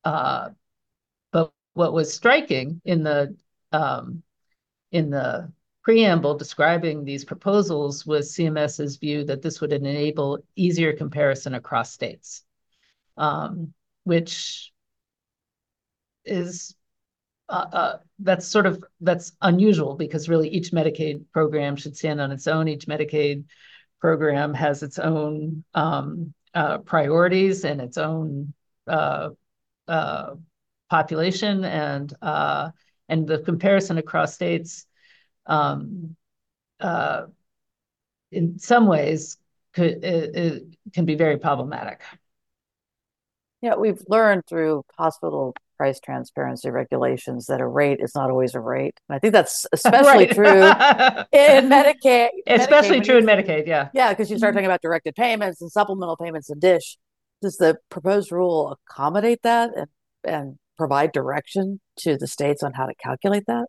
uh, 0.03 0.49
but 1.31 1.51
what 1.73 1.93
was 1.93 2.13
striking 2.13 2.81
in 2.85 3.03
the 3.03 3.35
um, 3.71 4.23
in 4.91 5.09
the 5.09 5.51
preamble 5.83 6.35
describing 6.35 7.03
these 7.03 7.25
proposals 7.25 8.05
was 8.05 8.33
CMS's 8.33 8.97
view 8.97 9.23
that 9.25 9.41
this 9.41 9.61
would 9.61 9.73
enable 9.73 10.39
easier 10.55 10.93
comparison 10.93 11.55
across 11.55 11.91
states, 11.91 12.43
um, 13.17 13.73
which 14.03 14.71
is 16.23 16.75
uh, 17.49 17.67
uh, 17.73 17.97
that's 18.19 18.47
sort 18.47 18.65
of 18.65 18.83
that's 19.01 19.33
unusual 19.41 19.95
because 19.95 20.29
really 20.29 20.49
each 20.49 20.71
Medicaid 20.71 21.25
program 21.33 21.75
should 21.75 21.97
stand 21.97 22.21
on 22.21 22.31
its 22.31 22.47
own. 22.47 22.67
Each 22.67 22.85
Medicaid 22.85 23.45
program 23.99 24.53
has 24.53 24.83
its 24.83 24.99
own 24.99 25.63
um, 25.73 26.33
uh, 26.53 26.77
priorities 26.79 27.65
and 27.65 27.81
its 27.81 27.97
own 27.97 28.53
uh, 28.87 29.29
uh, 29.87 30.35
population 30.89 31.65
and 31.65 32.13
uh, 32.21 32.69
and 33.09 33.27
the 33.27 33.39
comparison 33.39 33.97
across 33.97 34.33
states 34.33 34.85
um, 35.45 36.15
uh, 36.79 37.25
in 38.31 38.59
some 38.59 38.87
ways 38.87 39.37
could 39.73 40.03
it, 40.03 40.35
it 40.35 40.63
can 40.93 41.05
be 41.05 41.15
very 41.15 41.37
problematic. 41.37 42.01
Yeah, 43.61 43.75
we've 43.75 44.01
learned 44.07 44.43
through 44.47 44.83
hospital 44.97 45.53
price 45.77 45.99
transparency 45.99 46.69
regulations 46.69 47.47
that 47.47 47.59
a 47.59 47.67
rate 47.67 47.99
is 48.01 48.13
not 48.15 48.29
always 48.29 48.53
a 48.55 48.59
rate. 48.59 48.99
And 49.07 49.15
I 49.15 49.19
think 49.19 49.33
that's 49.33 49.65
especially 49.73 50.27
true 50.27 50.45
in 50.45 51.69
Medicaid. 51.69 52.29
Especially 52.47 52.99
Medicaid, 52.99 53.03
true 53.03 53.17
in 53.17 53.25
Medicaid, 53.25 53.67
yeah. 53.67 53.89
Yeah, 53.93 54.09
because 54.09 54.29
you 54.29 54.37
start 54.37 54.51
mm-hmm. 54.51 54.57
talking 54.57 54.65
about 54.65 54.81
directed 54.81 55.15
payments 55.15 55.61
and 55.61 55.71
supplemental 55.71 56.17
payments 56.17 56.49
and 56.49 56.61
DSH 56.61 56.97
does 57.41 57.57
the 57.57 57.77
proposed 57.89 58.31
rule 58.31 58.77
accommodate 58.87 59.41
that 59.43 59.71
and, 59.75 59.87
and 60.23 60.59
provide 60.77 61.11
direction 61.11 61.79
to 61.97 62.17
the 62.17 62.27
states 62.27 62.63
on 62.63 62.73
how 62.73 62.85
to 62.85 62.93
calculate 62.95 63.43
that? 63.47 63.65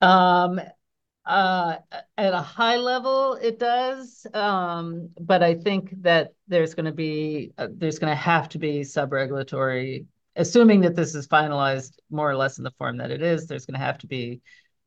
Um, 0.00 0.60
uh, 1.28 1.76
at 2.16 2.32
a 2.32 2.40
high 2.40 2.76
level, 2.76 3.34
it 3.34 3.58
does, 3.58 4.26
um, 4.32 5.10
but 5.20 5.42
I 5.42 5.54
think 5.54 5.92
that 6.02 6.32
there's 6.48 6.74
going 6.74 6.86
to 6.86 6.92
be 6.92 7.52
uh, 7.58 7.68
there's 7.70 7.98
going 7.98 8.10
to 8.10 8.16
have 8.16 8.48
to 8.50 8.58
be 8.58 8.82
sub-regulatory, 8.82 10.06
assuming 10.36 10.80
that 10.80 10.96
this 10.96 11.14
is 11.14 11.28
finalized 11.28 11.98
more 12.10 12.30
or 12.30 12.34
less 12.34 12.56
in 12.56 12.64
the 12.64 12.70
form 12.78 12.96
that 12.96 13.10
it 13.10 13.20
is. 13.20 13.46
There's 13.46 13.66
going 13.66 13.78
to 13.78 13.84
have 13.84 13.98
to 13.98 14.06
be 14.06 14.40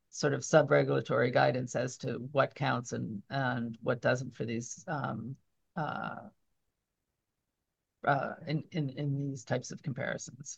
sort 0.09 0.33
of 0.33 0.43
sub-regulatory 0.43 1.29
guidance 1.29 1.75
as 1.75 1.95
to 1.97 2.13
what 2.31 2.55
counts 2.55 2.91
and 2.91 3.21
and 3.29 3.77
what 3.83 4.01
doesn't 4.01 4.35
for 4.35 4.43
these 4.43 4.83
um, 4.87 5.35
uh, 5.77 6.15
uh, 8.03 8.33
in, 8.47 8.63
in, 8.71 8.89
in 8.97 9.29
these 9.29 9.43
types 9.43 9.69
of 9.71 9.83
comparisons. 9.83 10.57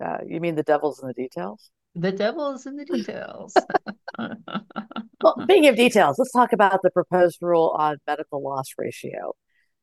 Uh, 0.00 0.18
you 0.24 0.40
mean 0.40 0.54
the 0.54 0.62
devil's 0.62 1.02
in 1.02 1.08
the 1.08 1.14
details? 1.14 1.72
The 1.94 2.12
devil 2.12 2.52
is 2.52 2.66
in 2.66 2.76
the 2.76 2.84
details. 2.84 3.54
well, 4.18 5.36
speaking 5.42 5.68
of 5.68 5.76
details, 5.76 6.18
let's 6.18 6.32
talk 6.32 6.52
about 6.52 6.80
the 6.82 6.90
proposed 6.90 7.38
rule 7.40 7.74
on 7.78 7.98
medical 8.06 8.42
loss 8.42 8.66
ratio. 8.76 9.34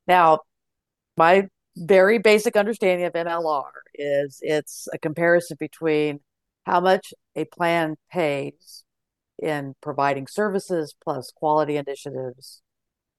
Now, 0.07 0.39
my 1.15 1.47
very 1.77 2.19
basic 2.19 2.57
understanding 2.57 3.05
of 3.05 3.13
MLR 3.13 3.71
is 3.95 4.39
it's 4.41 4.87
a 4.93 4.99
comparison 4.99 5.57
between 5.59 6.19
how 6.65 6.81
much 6.81 7.13
a 7.35 7.45
plan 7.45 7.95
pays 8.11 8.83
in 9.41 9.73
providing 9.81 10.27
services 10.27 10.93
plus 11.03 11.31
quality 11.35 11.77
initiatives, 11.77 12.61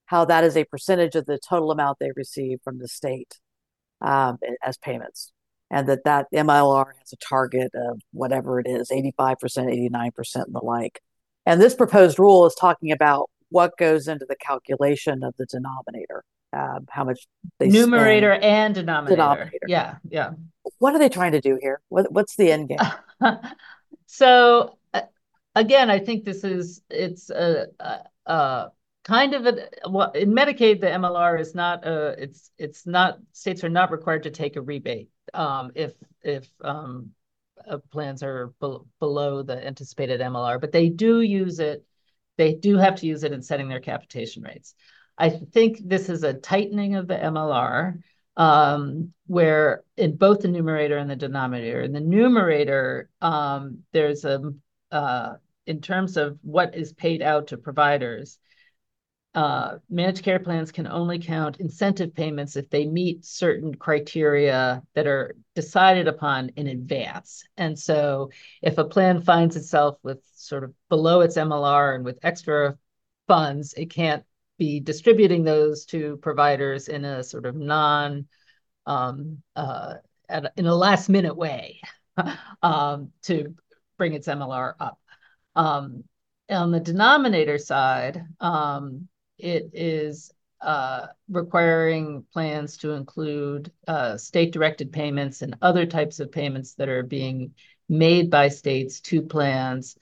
how 0.07 0.25
that 0.27 0.45
is 0.45 0.57
a 0.57 0.65
percentage 0.65 1.15
of 1.15 1.27
the 1.27 1.39
total 1.39 1.71
amount 1.71 1.99
they 1.99 2.13
receive 2.15 2.59
from 2.63 2.79
the 2.79 2.89
state 2.89 3.41
um, 4.01 4.39
as 4.63 4.77
payments, 4.77 5.33
and 5.73 5.89
that 5.89 6.05
that 6.05 6.27
MLR 6.33 6.93
has 6.99 7.13
a 7.13 7.17
target 7.17 7.73
of 7.75 8.01
whatever 8.13 8.61
it 8.61 8.67
is, 8.69 8.91
85%, 8.91 9.39
89%, 9.41 10.35
and 10.37 10.55
the 10.55 10.61
like. 10.63 11.01
And 11.47 11.61
this 11.61 11.75
proposed 11.75 12.19
rule 12.19 12.47
is 12.47 12.55
talking 12.55 12.93
about 12.93 13.31
what 13.49 13.77
goes 13.79 14.07
into 14.07 14.27
the 14.29 14.37
calculation 14.37 15.25
of 15.25 15.35
the 15.39 15.47
denominator, 15.47 16.25
um, 16.53 16.87
how 16.91 17.05
much 17.05 17.27
they 17.59 17.69
numerator 17.69 18.33
and 18.33 18.75
denominator. 18.75 19.17
denominator. 19.17 19.67
Yeah, 19.67 19.97
yeah. 20.09 20.31
What 20.79 20.95
are 20.95 20.99
they 20.99 21.09
trying 21.09 21.33
to 21.33 21.41
do 21.41 21.59
here? 21.61 21.81
What, 21.89 22.13
what's 22.13 22.37
the 22.37 22.53
end 22.53 22.69
game? 22.69 22.79
so 24.07 24.77
uh, 24.93 25.03
again, 25.55 25.91
I 25.91 25.99
think 25.99 26.25
this 26.25 26.45
is 26.45 26.83
it's 26.91 27.31
a, 27.31 27.69
a, 27.81 27.99
a 28.27 28.71
kind 29.05 29.35
of 29.35 29.47
a 29.47 29.69
well 29.89 30.13
in 30.13 30.33
Medicaid 30.33 30.81
the 30.81 30.87
MLR 30.87 31.41
is 31.41 31.55
not 31.55 31.87
a 31.87 32.15
it's 32.23 32.51
it's 32.59 32.87
not 32.87 33.19
states 33.33 33.65
are 33.65 33.71
not 33.71 33.91
required 33.91 34.25
to 34.25 34.31
take 34.31 34.57
a 34.57 34.63
rebate 34.63 35.09
um 35.35 35.71
if 35.75 35.93
if 36.23 36.49
um 36.63 37.11
uh, 37.69 37.79
plans 37.91 38.23
are 38.23 38.53
be 38.61 38.77
below 38.99 39.43
the 39.43 39.65
anticipated 39.67 40.21
MLR 40.21 40.61
but 40.61 40.73
they 40.73 40.89
do 40.89 41.21
use 41.21 41.61
it 41.61 41.85
they 42.37 42.55
do 42.55 42.77
have 42.77 42.97
to 42.97 43.07
use 43.07 43.23
it 43.23 43.33
in 43.33 43.43
setting 43.43 43.69
their 43.69 43.81
capitation 43.81 44.43
rates 44.43 44.75
I 45.19 45.31
think 45.31 45.79
this 45.85 46.09
is 46.09 46.23
a 46.23 46.35
tightening 46.35 46.97
of 46.97 47.07
the 47.07 47.15
MLR, 47.15 48.03
um, 48.37 49.13
where 49.27 49.85
in 49.97 50.17
both 50.17 50.41
the 50.41 50.49
numerator 50.49 50.97
and 50.97 51.11
the 51.11 51.17
denominator. 51.17 51.83
In 51.83 51.93
the 51.93 52.01
numerator, 52.01 53.11
um, 53.21 53.81
there's 53.93 54.25
a 54.25 54.53
uh, 54.91 55.35
in 55.67 55.81
terms 55.81 56.17
of 56.17 56.39
what 56.43 56.75
is 56.75 56.93
paid 56.93 57.23
out 57.23 57.49
to 57.49 57.57
providers, 57.57 58.39
uh, 59.35 59.79
managed 59.89 60.23
care 60.23 60.39
plans 60.39 60.71
can 60.71 60.87
only 60.87 61.19
count 61.19 61.59
incentive 61.59 62.15
payments 62.15 62.57
if 62.57 62.69
they 62.69 62.85
meet 62.85 63.25
certain 63.25 63.75
criteria 63.75 64.83
that 64.95 65.07
are 65.07 65.35
decided 65.55 66.07
upon 66.07 66.51
in 66.57 66.67
advance. 66.67 67.43
And 67.57 67.79
so 67.79 68.31
if 68.61 68.77
a 68.77 68.85
plan 68.85 69.23
finds 69.23 69.57
itself 69.57 69.97
with 70.03 70.23
sort 70.35 70.65
of 70.65 70.75
below 70.91 71.23
its 71.23 71.39
MLR 71.39 71.95
and 71.95 72.05
with 72.05 72.19
extra 72.23 72.77
funds, 73.27 73.73
it 73.73 73.87
can't 73.87 74.25
be 74.59 74.81
distributing 74.81 75.45
those 75.45 75.87
to 75.87 76.19
providers 76.19 76.89
in 76.89 77.05
a 77.07 77.25
sort 77.25 77.47
of 77.47 77.57
non 77.57 78.29
um, 78.85 79.43
uh, 79.57 79.95
at, 80.29 80.53
in 80.57 80.67
a 80.67 80.75
last 80.75 81.09
minute 81.09 81.37
way 81.37 81.81
um, 82.63 83.13
to 83.23 83.55
bring 83.97 84.13
its 84.13 84.29
MLR 84.29 84.75
up. 84.79 85.01
Um, 85.57 86.05
on 86.51 86.71
the 86.71 86.81
denominator 86.81 87.57
side, 87.57 88.27
um, 88.41 89.09
it 89.43 89.71
is 89.75 90.33
uh, 90.61 91.09
requiring 91.29 92.25
plans 92.33 92.77
to 92.79 92.93
include 92.93 93.73
uh, 93.89 94.17
state-directed 94.17 94.93
payments 94.93 95.43
and 95.43 95.57
other 95.61 95.85
types 95.85 96.21
of 96.21 96.31
payments 96.31 96.75
that 96.75 96.89
are 96.89 97.03
being 97.03 97.53
made 97.89 98.31
by 98.31 98.49
states 98.49 99.01
to 99.01 99.23
plans 99.23 99.97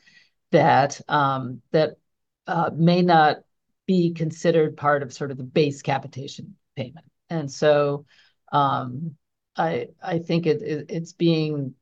that 0.53 1.01
um, 1.09 1.63
that 1.73 1.97
uh, 2.47 2.71
may 2.75 3.01
not 3.01 3.39
be 3.87 4.13
considered 4.13 4.77
part 4.77 5.03
of 5.03 5.13
sort 5.13 5.31
of 5.31 5.39
the 5.39 5.43
base 5.43 5.81
capitation 5.81 6.57
payment. 6.77 7.07
And 7.31 7.51
so 7.51 8.05
um, 8.53 9.17
I 9.57 9.89
I 10.03 10.19
think 10.19 10.47
it, 10.47 10.61
it 10.61 10.87
it's 10.91 11.15
being 11.15 11.75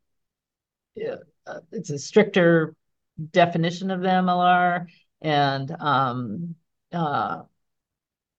uh, 0.97 1.61
it's 1.73 1.91
a 1.91 1.99
stricter 1.99 2.77
definition 3.33 3.91
of 3.91 4.01
the 4.01 4.09
MLR 4.09 4.87
and 5.21 5.71
um, 5.81 6.55
uh, 6.93 7.43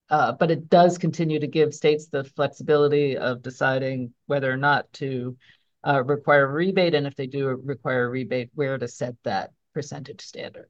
uh, 0.09 0.31
but 0.33 0.49
it 0.51 0.69
does 0.69 0.97
continue 0.97 1.39
to 1.39 1.47
give 1.47 1.73
states 1.73 2.07
the 2.07 2.23
flexibility 2.23 3.17
of 3.17 3.41
deciding 3.41 4.13
whether 4.25 4.51
or 4.51 4.57
not 4.57 4.91
to 4.93 5.37
uh, 5.85 6.03
require 6.03 6.45
a 6.45 6.51
rebate, 6.51 6.95
and 6.95 7.07
if 7.07 7.15
they 7.15 7.27
do 7.27 7.47
require 7.47 8.05
a 8.05 8.09
rebate, 8.09 8.49
where 8.55 8.77
to 8.77 8.87
set 8.87 9.15
that 9.23 9.51
percentage 9.73 10.21
standard. 10.21 10.67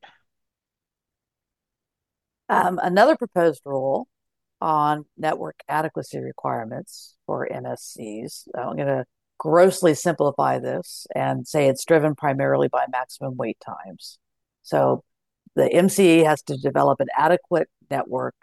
Um, 2.50 2.80
another 2.82 3.16
proposed 3.16 3.62
rule 3.64 4.08
on 4.60 5.06
network 5.18 5.60
adequacy 5.68 6.20
requirements 6.20 7.16
for 7.26 7.48
MCEs. 7.48 8.48
I'm 8.58 8.76
going 8.76 8.88
to 8.88 9.06
grossly 9.38 9.94
simplify 9.94 10.60
this 10.60 11.08
and 11.16 11.48
say 11.48 11.68
it's 11.68 11.86
driven 11.86 12.14
primarily 12.14 12.68
by 12.68 12.86
maximum 12.92 13.38
wait 13.38 13.58
times. 13.66 14.20
So 14.64 15.04
the 15.56 15.70
MCE 15.70 16.26
has 16.26 16.42
to 16.44 16.58
develop 16.58 17.00
an 17.00 17.08
adequate 17.18 17.70
network 17.90 18.36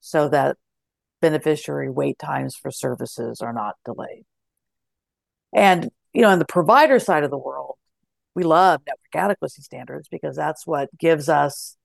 so 0.00 0.28
that 0.28 0.56
beneficiary 1.20 1.90
wait 1.90 2.18
times 2.18 2.56
for 2.56 2.70
services 2.70 3.40
are 3.40 3.52
not 3.52 3.76
delayed. 3.84 4.24
And, 5.52 5.90
you 6.12 6.22
know, 6.22 6.30
in 6.30 6.38
the 6.38 6.44
provider 6.44 6.98
side 6.98 7.24
of 7.24 7.30
the 7.30 7.38
world, 7.38 7.76
we 8.34 8.44
love 8.44 8.82
network 8.86 9.30
adequacy 9.30 9.62
standards 9.62 10.08
because 10.08 10.36
that's 10.36 10.66
what 10.66 10.88
gives 10.96 11.28
us 11.28 11.76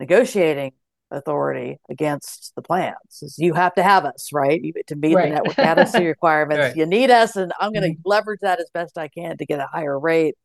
negotiating 0.00 0.72
authority 1.10 1.78
against 1.88 2.52
the 2.54 2.62
plans. 2.62 3.22
Is 3.22 3.36
you 3.38 3.54
have 3.54 3.74
to 3.74 3.82
have 3.82 4.04
us, 4.04 4.30
right? 4.32 4.62
to 4.86 4.96
meet 4.96 5.14
right. 5.14 5.28
the 5.28 5.34
network 5.34 5.58
adequacy 5.58 6.06
requirements. 6.06 6.60
Right. 6.60 6.76
You 6.76 6.86
need 6.86 7.10
us, 7.10 7.36
and 7.36 7.52
I'm 7.60 7.72
going 7.72 7.82
to 7.82 7.90
mm-hmm. 7.90 8.08
leverage 8.08 8.40
that 8.40 8.60
as 8.60 8.70
best 8.72 8.98
I 8.98 9.08
can 9.08 9.36
to 9.38 9.46
get 9.46 9.60
a 9.60 9.66
higher 9.66 9.98
rate 9.98 10.36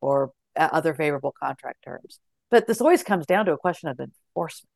or 0.00 0.32
other 0.56 0.94
favorable 0.94 1.34
contract 1.38 1.82
terms. 1.84 2.18
But 2.50 2.66
this 2.66 2.80
always 2.80 3.02
comes 3.02 3.26
down 3.26 3.46
to 3.46 3.52
a 3.52 3.58
question 3.58 3.88
of 3.88 4.00
enforcement. 4.00 4.68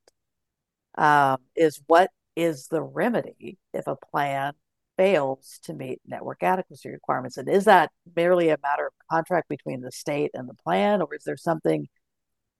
Um, 0.96 1.38
is 1.56 1.80
what 1.86 2.10
is 2.36 2.68
the 2.68 2.82
remedy 2.82 3.58
if 3.72 3.86
a 3.86 3.96
plan 3.96 4.52
fails 4.96 5.58
to 5.64 5.74
meet 5.74 6.00
network 6.06 6.42
adequacy 6.42 6.88
requirements? 6.88 7.36
And 7.36 7.48
is 7.48 7.64
that 7.64 7.90
merely 8.14 8.50
a 8.50 8.58
matter 8.62 8.86
of 8.86 8.92
contract 9.10 9.48
between 9.48 9.80
the 9.80 9.90
state 9.90 10.30
and 10.34 10.48
the 10.48 10.54
plan, 10.54 11.02
or 11.02 11.08
is 11.14 11.24
there 11.24 11.36
something 11.36 11.88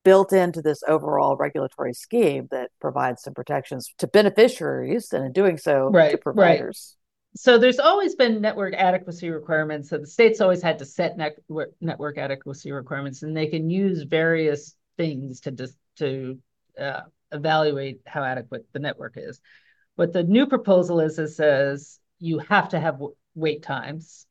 built 0.04 0.32
into 0.32 0.60
this 0.60 0.82
overall 0.86 1.36
regulatory 1.36 1.94
scheme 1.94 2.48
that 2.50 2.70
provides 2.80 3.22
some 3.22 3.34
protections 3.34 3.94
to 3.98 4.06
beneficiaries 4.06 5.12
and 5.12 5.24
in 5.24 5.32
doing 5.32 5.56
so 5.56 5.90
right, 5.90 6.10
to 6.10 6.18
providers? 6.18 6.96
Right. 6.96 7.00
So 7.36 7.58
there's 7.58 7.80
always 7.80 8.14
been 8.14 8.40
network 8.40 8.74
adequacy 8.74 9.30
requirements. 9.30 9.90
So 9.90 9.98
the 9.98 10.06
states 10.06 10.40
always 10.40 10.62
had 10.62 10.78
to 10.80 10.84
set 10.84 11.16
network 11.16 11.70
network 11.80 12.18
adequacy 12.18 12.70
requirements, 12.70 13.22
and 13.22 13.36
they 13.36 13.46
can 13.46 13.70
use 13.70 14.02
various 14.02 14.74
things 14.96 15.40
to 15.42 15.50
just 15.50 15.76
to 15.98 16.38
uh, 16.80 17.02
evaluate 17.32 18.00
how 18.06 18.22
adequate 18.22 18.66
the 18.72 18.78
network 18.78 19.14
is. 19.16 19.40
What 19.96 20.12
the 20.12 20.22
new 20.22 20.46
proposal 20.46 21.00
is, 21.00 21.18
it 21.18 21.28
says 21.28 21.98
you 22.18 22.38
have 22.38 22.70
to 22.70 22.80
have 22.80 23.00
wait 23.34 23.62
times. 23.62 24.26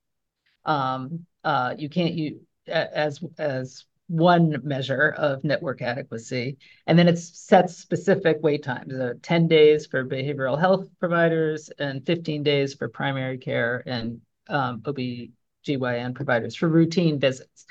Um, 0.65 1.25
uh, 1.43 1.75
you 1.77 1.89
can't 1.89 2.13
you 2.13 2.41
as 2.67 3.19
as 3.37 3.85
one 4.07 4.59
measure 4.63 5.13
of 5.17 5.43
network 5.43 5.81
adequacy, 5.81 6.57
and 6.87 6.99
then 6.99 7.07
it 7.07 7.17
sets 7.17 7.77
specific 7.77 8.37
wait 8.41 8.63
times: 8.63 8.93
uh, 8.93 9.13
ten 9.21 9.47
days 9.47 9.85
for 9.85 10.05
behavioral 10.05 10.59
health 10.59 10.87
providers 10.99 11.69
and 11.79 12.05
fifteen 12.05 12.43
days 12.43 12.73
for 12.73 12.87
primary 12.89 13.37
care 13.37 13.83
and 13.85 14.21
um, 14.49 14.81
OB/GYN 14.85 16.15
providers 16.15 16.55
for 16.55 16.67
routine 16.67 17.19
visits. 17.19 17.65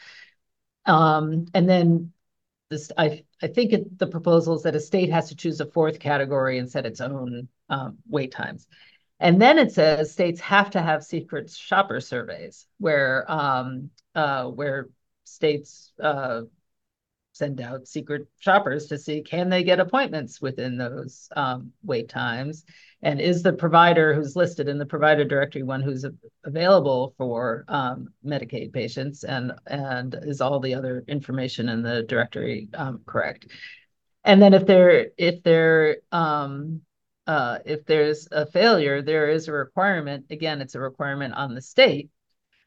Um, 0.84 1.46
and 1.54 1.68
then 1.68 2.12
this, 2.72 2.90
I 2.96 3.24
I 3.42 3.46
think 3.48 3.72
it, 3.72 3.98
the 3.98 4.06
proposal 4.06 4.56
is 4.56 4.62
that 4.62 4.74
a 4.74 4.80
state 4.80 5.10
has 5.10 5.28
to 5.28 5.36
choose 5.36 5.60
a 5.60 5.66
fourth 5.66 6.00
category 6.00 6.58
and 6.58 6.70
set 6.70 6.86
its 6.86 7.00
own 7.00 7.48
um, 7.68 7.98
wait 8.08 8.32
times. 8.32 8.66
And 9.20 9.40
then 9.40 9.58
it 9.58 9.72
says 9.72 10.10
states 10.10 10.40
have 10.40 10.70
to 10.70 10.82
have 10.82 11.04
secret 11.04 11.50
shopper 11.50 12.00
surveys 12.00 12.66
where 12.78 13.30
um, 13.30 13.90
uh, 14.14 14.46
where 14.46 14.88
states 15.24 15.92
uh, 16.02 16.42
send 17.32 17.60
out 17.60 17.88
secret 17.88 18.26
shoppers 18.38 18.86
to 18.86 18.98
see 18.98 19.22
can 19.22 19.48
they 19.48 19.64
get 19.64 19.80
appointments 19.80 20.40
within 20.40 20.76
those 20.76 21.28
um, 21.34 21.72
wait 21.82 22.08
times? 22.08 22.64
And 23.02 23.20
is 23.20 23.42
the 23.42 23.52
provider 23.52 24.14
who's 24.14 24.36
listed 24.36 24.68
in 24.68 24.78
the 24.78 24.86
provider 24.86 25.24
directory 25.24 25.62
one 25.62 25.82
who's 25.82 26.04
available 26.44 27.14
for 27.18 27.64
um, 27.68 28.08
medicaid 28.24 28.72
patients? 28.72 29.24
And 29.24 29.52
and 29.66 30.16
is 30.22 30.40
all 30.40 30.60
the 30.60 30.74
other 30.74 31.04
information 31.08 31.68
in 31.68 31.82
the 31.82 32.02
directory 32.04 32.68
um, 32.74 33.00
correct? 33.06 33.46
And 34.24 34.40
then 34.40 34.54
if 34.54 34.66
there 34.66 35.08
if 35.16 35.42
there 35.42 35.96
um, 36.12 36.82
uh, 37.26 37.58
if 37.64 37.84
there's 37.86 38.28
a 38.30 38.46
failure 38.46 39.02
there 39.02 39.30
is 39.30 39.48
a 39.48 39.52
requirement 39.52 40.26
again 40.30 40.60
it's 40.60 40.74
a 40.74 40.80
requirement 40.80 41.34
on 41.34 41.54
the 41.54 41.62
state 41.62 42.10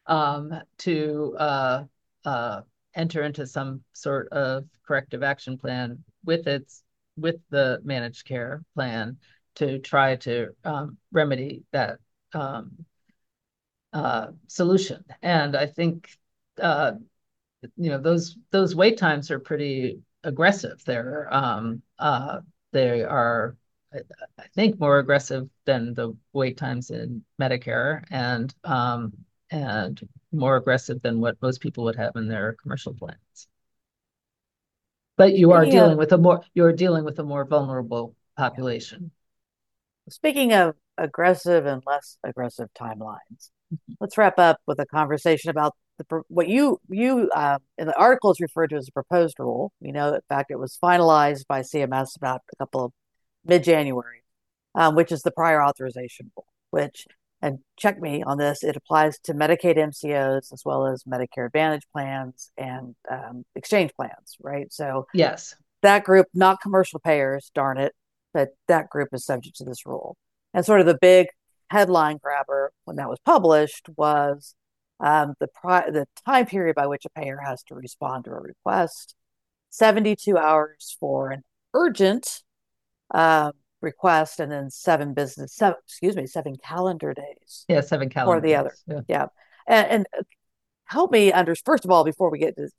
um, 0.07 0.53
to 0.79 1.35
uh, 1.37 1.83
uh, 2.23 2.61
enter 2.95 3.23
into 3.23 3.45
some 3.45 3.83
sort 3.93 4.29
of 4.29 4.65
corrective 4.85 5.23
action 5.23 5.57
plan 5.57 6.03
with 6.23 6.47
its 6.47 6.83
with 7.17 7.37
the 7.49 7.79
managed 7.83 8.25
care 8.25 8.63
plan 8.73 9.17
to 9.55 9.79
try 9.79 10.15
to 10.17 10.49
um, 10.65 10.97
remedy 11.11 11.63
that 11.71 11.99
um, 12.33 12.85
uh, 13.93 14.27
solution. 14.47 15.03
And 15.21 15.55
I 15.55 15.65
think 15.65 16.09
uh, 16.61 16.93
you 17.77 17.89
know 17.89 17.99
those 17.99 18.37
those 18.51 18.75
wait 18.75 18.97
times 18.97 19.31
are 19.31 19.39
pretty 19.39 19.99
aggressive. 20.23 20.83
They're 20.85 21.33
um, 21.33 21.81
uh, 21.99 22.41
they 22.71 23.03
are 23.03 23.55
I 23.93 24.47
think 24.53 24.79
more 24.79 24.99
aggressive 24.99 25.49
than 25.65 25.93
the 25.93 26.15
wait 26.33 26.57
times 26.57 26.89
in 26.89 27.23
Medicare 27.39 28.03
and 28.11 28.53
um, 28.63 29.13
and 29.51 29.99
more 30.31 30.55
aggressive 30.55 31.01
than 31.01 31.19
what 31.19 31.41
most 31.41 31.61
people 31.61 31.83
would 31.85 31.95
have 31.95 32.15
in 32.15 32.27
their 32.27 32.55
commercial 32.61 32.93
plans. 32.93 33.47
But 35.17 35.33
you 35.33 35.53
are 35.53 35.65
dealing 35.65 35.97
with 35.97 36.11
a 36.11 36.17
more 36.17 36.41
you're 36.53 36.73
dealing 36.73 37.05
with 37.05 37.17
a 37.19 37.23
more 37.23 37.45
vulnerable 37.45 38.15
population. 38.35 39.11
Speaking 40.09 40.53
of 40.53 40.75
aggressive 40.97 41.65
and 41.65 41.81
less 41.85 42.17
aggressive 42.23 42.67
timelines, 42.77 43.49
mm-hmm. 43.73 43.93
let's 44.01 44.17
wrap 44.17 44.37
up 44.39 44.59
with 44.67 44.79
a 44.79 44.85
conversation 44.85 45.49
about 45.49 45.73
the 45.97 46.21
what 46.27 46.49
you 46.49 46.79
you 46.89 47.29
uh, 47.33 47.59
in 47.77 47.87
the 47.87 47.97
article 47.97 48.31
is 48.31 48.41
referred 48.41 48.71
to 48.71 48.75
as 48.75 48.89
a 48.89 48.91
proposed 48.91 49.39
rule. 49.39 49.71
We 49.79 49.91
know, 49.91 50.13
in 50.13 50.21
fact, 50.27 50.51
it 50.51 50.59
was 50.59 50.77
finalized 50.83 51.47
by 51.47 51.61
CMS 51.61 52.17
about 52.17 52.41
a 52.51 52.55
couple 52.57 52.83
of 52.83 52.91
mid 53.45 53.63
January, 53.63 54.23
um, 54.75 54.95
which 54.95 55.13
is 55.13 55.21
the 55.21 55.31
prior 55.31 55.63
authorization 55.63 56.31
rule, 56.35 56.47
which 56.71 57.07
and 57.45 57.59
check 57.77 58.01
me 58.01 58.23
on 58.23 58.39
this, 58.39 58.63
it 58.63 58.75
applies 58.75 59.19
to 59.19 59.33
Medicaid 59.35 59.77
MCOs 59.77 60.51
as 60.51 60.63
well 60.65 60.87
as 60.87 61.03
Medicare 61.03 61.45
Advantage 61.45 61.83
plans 61.93 62.51
and 62.57 62.95
um, 63.09 63.45
exchange 63.55 63.91
plans, 63.95 64.35
right? 64.41 64.73
So, 64.73 65.05
yes, 65.13 65.55
that 65.83 66.03
group, 66.03 66.25
not 66.33 66.59
commercial 66.59 66.99
payers, 66.99 67.51
darn 67.53 67.77
it, 67.77 67.93
but 68.33 68.49
that 68.67 68.89
group 68.89 69.09
is 69.13 69.23
subject 69.23 69.57
to 69.57 69.63
this 69.63 69.85
rule. 69.85 70.17
And 70.55 70.65
sort 70.65 70.79
of 70.79 70.87
the 70.87 70.97
big 70.99 71.27
headline 71.69 72.17
grabber 72.17 72.71
when 72.85 72.95
that 72.95 73.09
was 73.09 73.19
published 73.23 73.89
was 73.95 74.55
um, 74.99 75.35
the 75.39 75.47
pri- 75.47 75.91
the 75.91 76.07
time 76.25 76.47
period 76.47 76.75
by 76.75 76.87
which 76.87 77.05
a 77.05 77.09
payer 77.09 77.37
has 77.45 77.61
to 77.65 77.75
respond 77.75 78.25
to 78.25 78.31
a 78.31 78.39
request, 78.39 79.13
72 79.69 80.35
hours 80.35 80.97
for 80.99 81.29
an 81.29 81.43
urgent 81.75 82.41
uh, 83.13 83.51
request, 83.85 84.41
and 84.41 84.51
then 84.51 84.69
seven 84.69 85.13
business, 85.13 85.55
seven, 85.55 85.77
excuse 85.85 86.15
me, 86.15 86.25
seven 86.25 86.57
calendar 86.57 87.13
days. 87.13 87.65
Yeah, 87.69 87.81
seven 87.81 88.09
calendar. 88.09 88.37
or 88.37 88.41
the 88.41 88.55
other, 88.55 88.75
yeah, 88.87 89.01
yeah. 89.07 89.25
And, 89.67 89.87
and 89.87 90.07
uh, 90.17 90.23
help 90.85 91.11
me 91.11 91.31
under 91.31 91.55
first 91.55 91.85
of 91.85 91.91
all 91.91 92.03
before 92.03 92.29
we 92.29 92.39
get 92.39 92.57
to 92.57 92.69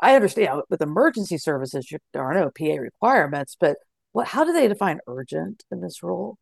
I 0.00 0.14
understand 0.14 0.62
with 0.70 0.80
emergency 0.80 1.38
services 1.38 1.92
there 2.12 2.22
are 2.22 2.34
no 2.34 2.50
PA 2.50 2.80
requirements, 2.80 3.56
but 3.58 3.78
what 4.12 4.28
how 4.28 4.44
do 4.44 4.52
they 4.52 4.68
define 4.68 5.00
urgent 5.06 5.64
in 5.70 5.80
this 5.80 6.02
rule? 6.02 6.38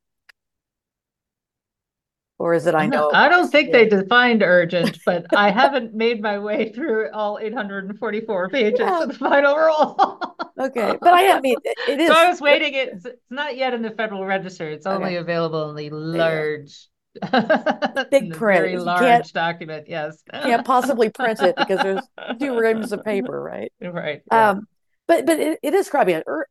Or 2.39 2.55
is 2.55 2.67
it 2.67 2.75
I 2.77 2.87
know 2.87 3.11
I 3.13 3.29
don't 3.29 3.51
think 3.51 3.73
they 3.73 3.89
defined 3.89 4.43
urgent, 4.43 4.99
but 5.07 5.27
I 5.37 5.51
haven't 5.51 5.95
made 5.95 6.23
my 6.23 6.39
way 6.39 6.73
through 6.73 7.11
all 7.13 7.39
844 7.41 8.49
pages 8.51 8.79
yeah. 8.79 9.03
of 9.03 9.09
the 9.09 9.15
final 9.15 9.57
rule. 9.57 10.21
okay. 10.61 10.97
But 11.01 11.15
I, 11.15 11.37
I 11.37 11.41
mean 11.41 11.57
it, 11.65 12.01
is 12.01 12.09
So 12.09 12.15
I 12.15 12.29
was 12.29 12.41
waiting 12.41 12.75
it's, 12.75 13.05
it's 13.05 13.31
not 13.31 13.57
yet 13.57 13.75
in 13.75 13.83
the 13.83 13.91
Federal 13.91 14.25
Register. 14.25 14.71
It's 14.71 14.87
only 14.87 15.09
okay. 15.09 15.17
available 15.17 15.71
in 15.71 15.77
the 15.77 15.91
large 15.91 16.89
big 17.15 17.23
print. 18.33 18.63
Very 18.63 18.79
large 18.79 19.33
document. 19.33 19.87
Yes. 19.89 20.23
can't 20.33 20.65
possibly 20.65 21.11
print 21.11 21.41
it 21.41 21.57
because 21.57 21.81
there's 21.81 22.03
two 22.39 22.59
reams 22.59 22.93
of 22.93 23.05
paper, 23.05 23.43
right? 23.43 23.73
Right. 23.81 24.23
Yeah. 24.31 24.51
Um, 24.51 24.69
but 25.09 25.27
but 25.27 25.41
it, 25.41 25.59
it 25.63 25.75
is 25.75 25.89
probably 25.89 26.13
an 26.13 26.23
er, 26.29 26.47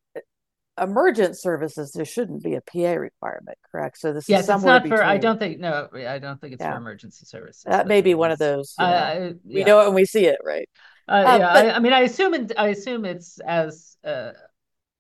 emergent 0.80 1.38
services. 1.38 1.92
There 1.92 2.06
shouldn't 2.06 2.44
be 2.44 2.56
a 2.56 2.62
PA 2.62 2.94
requirement, 2.94 3.58
correct? 3.72 4.00
So 4.00 4.14
this 4.14 4.30
yes, 4.30 4.42
is 4.42 4.46
somewhere 4.48 4.78
it's 4.78 4.82
not 4.82 4.84
between. 4.84 5.00
for. 5.00 5.04
I 5.04 5.18
don't 5.18 5.40
think. 5.40 5.60
No, 5.60 5.88
I 5.94 6.20
don't 6.20 6.40
think 6.40 6.54
it's 6.54 6.62
yeah. 6.62 6.72
for 6.72 6.78
emergency 6.78 7.26
services. 7.26 7.64
That 7.66 7.88
may 7.88 8.02
be 8.02 8.14
one 8.14 8.32
of 8.32 8.40
those. 8.40 8.76
You 8.80 8.86
know, 8.86 8.92
uh, 8.92 9.32
we 9.46 9.64
know 9.64 9.82
it 9.82 9.86
when 9.86 9.96
we 9.96 10.06
see 10.06 10.26
it, 10.26 10.40
right? 10.46 10.70
Uh, 11.08 11.12
uh, 11.12 11.38
yeah, 11.38 11.54
but, 11.54 11.66
I, 11.66 11.72
I, 11.72 11.80
mean, 11.80 11.94
I 11.94 12.02
assume. 12.02 12.34
It, 12.34 12.52
I 12.58 12.68
assume 12.70 13.06
it's 13.06 13.40
as 13.40 13.98
uh, 14.04 14.32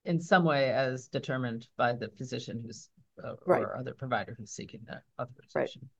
in 0.05 0.21
some 0.21 0.43
way 0.43 0.71
as 0.71 1.07
determined 1.07 1.67
by 1.77 1.93
the 1.93 2.09
physician 2.17 2.63
who's 2.65 2.89
uh, 3.23 3.33
right. 3.45 3.61
or 3.61 3.77
other 3.77 3.93
provider 3.93 4.35
who's 4.37 4.51
seeking 4.51 4.81
that 4.87 5.03
authorization. 5.19 5.81
Right. 5.83 5.91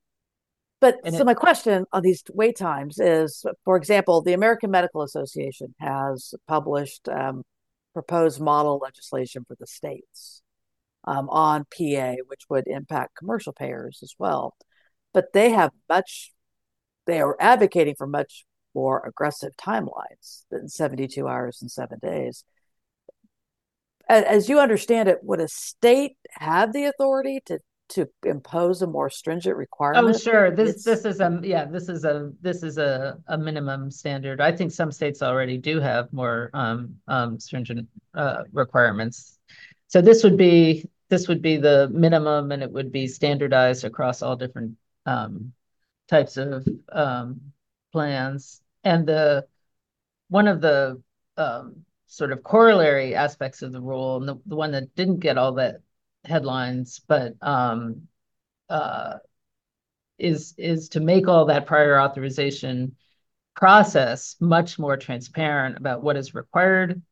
But 0.80 0.96
and 1.04 1.14
so 1.14 1.22
it, 1.22 1.26
my 1.26 1.34
question 1.34 1.84
on 1.92 2.02
these 2.02 2.22
wait 2.32 2.56
times 2.56 2.98
is, 3.00 3.44
for 3.64 3.76
example, 3.76 4.22
the 4.22 4.32
American 4.32 4.70
Medical 4.70 5.02
Association 5.02 5.74
has 5.80 6.34
published 6.46 7.08
um, 7.08 7.42
proposed 7.98 8.40
model 8.40 8.78
legislation 8.78 9.44
for 9.46 9.56
the 9.58 9.66
states 9.66 10.42
um, 11.04 11.28
on 11.30 11.64
PA, 11.64 12.14
which 12.28 12.44
would 12.48 12.68
impact 12.68 13.16
commercial 13.16 13.52
payers 13.52 14.00
as 14.02 14.14
well. 14.18 14.54
But 15.12 15.32
they 15.32 15.50
have 15.50 15.72
much, 15.88 16.32
they 17.06 17.20
are 17.20 17.36
advocating 17.40 17.96
for 17.96 18.06
much 18.06 18.44
more 18.74 19.04
aggressive 19.04 19.56
timelines 19.56 20.44
than 20.50 20.68
72 20.68 21.26
hours 21.26 21.58
and 21.60 21.70
seven 21.70 21.98
days 22.00 22.44
as 24.08 24.48
you 24.48 24.58
understand 24.58 25.08
it, 25.08 25.18
would 25.22 25.40
a 25.40 25.48
state 25.48 26.16
have 26.30 26.72
the 26.72 26.86
authority 26.86 27.40
to 27.46 27.58
to 27.88 28.08
impose 28.24 28.82
a 28.82 28.86
more 28.86 29.10
stringent 29.10 29.56
requirement? 29.56 30.14
Oh, 30.14 30.18
sure. 30.18 30.50
This 30.50 30.70
it's... 30.70 30.84
this 30.84 31.04
is 31.04 31.20
a 31.20 31.40
yeah. 31.42 31.64
This 31.64 31.88
is 31.88 32.04
a 32.04 32.32
this 32.40 32.62
is 32.62 32.78
a, 32.78 33.18
a 33.26 33.38
minimum 33.38 33.90
standard. 33.90 34.40
I 34.40 34.52
think 34.52 34.72
some 34.72 34.92
states 34.92 35.22
already 35.22 35.58
do 35.58 35.80
have 35.80 36.12
more 36.12 36.50
um, 36.54 36.96
um, 37.08 37.40
stringent 37.40 37.88
uh, 38.14 38.44
requirements. 38.52 39.38
So 39.88 40.00
this 40.00 40.22
would 40.22 40.36
be 40.36 40.88
this 41.08 41.28
would 41.28 41.42
be 41.42 41.56
the 41.56 41.88
minimum, 41.92 42.52
and 42.52 42.62
it 42.62 42.70
would 42.70 42.92
be 42.92 43.06
standardized 43.06 43.84
across 43.84 44.22
all 44.22 44.36
different 44.36 44.76
um, 45.06 45.52
types 46.08 46.36
of 46.36 46.66
um, 46.92 47.40
plans. 47.92 48.60
And 48.84 49.06
the 49.06 49.46
one 50.28 50.46
of 50.46 50.60
the 50.60 51.02
um, 51.36 51.84
sort 52.06 52.32
of 52.32 52.42
corollary 52.42 53.14
aspects 53.14 53.62
of 53.62 53.72
the 53.72 53.80
rule, 53.80 54.18
and 54.18 54.28
the, 54.28 54.36
the 54.46 54.56
one 54.56 54.72
that 54.72 54.94
didn't 54.94 55.20
get 55.20 55.38
all 55.38 55.52
that 55.54 55.80
headlines, 56.28 57.00
but 57.06 57.34
um, 57.40 58.08
uh, 58.68 59.14
is 60.18 60.54
is 60.58 60.88
to 60.90 61.00
make 61.00 61.28
all 61.28 61.46
that 61.46 61.66
prior 61.66 62.00
authorization 62.00 62.96
process 63.54 64.36
much 64.40 64.78
more 64.78 64.96
transparent 64.96 65.76
about 65.76 66.02
what 66.02 66.16
is 66.16 66.34
required 66.34 67.02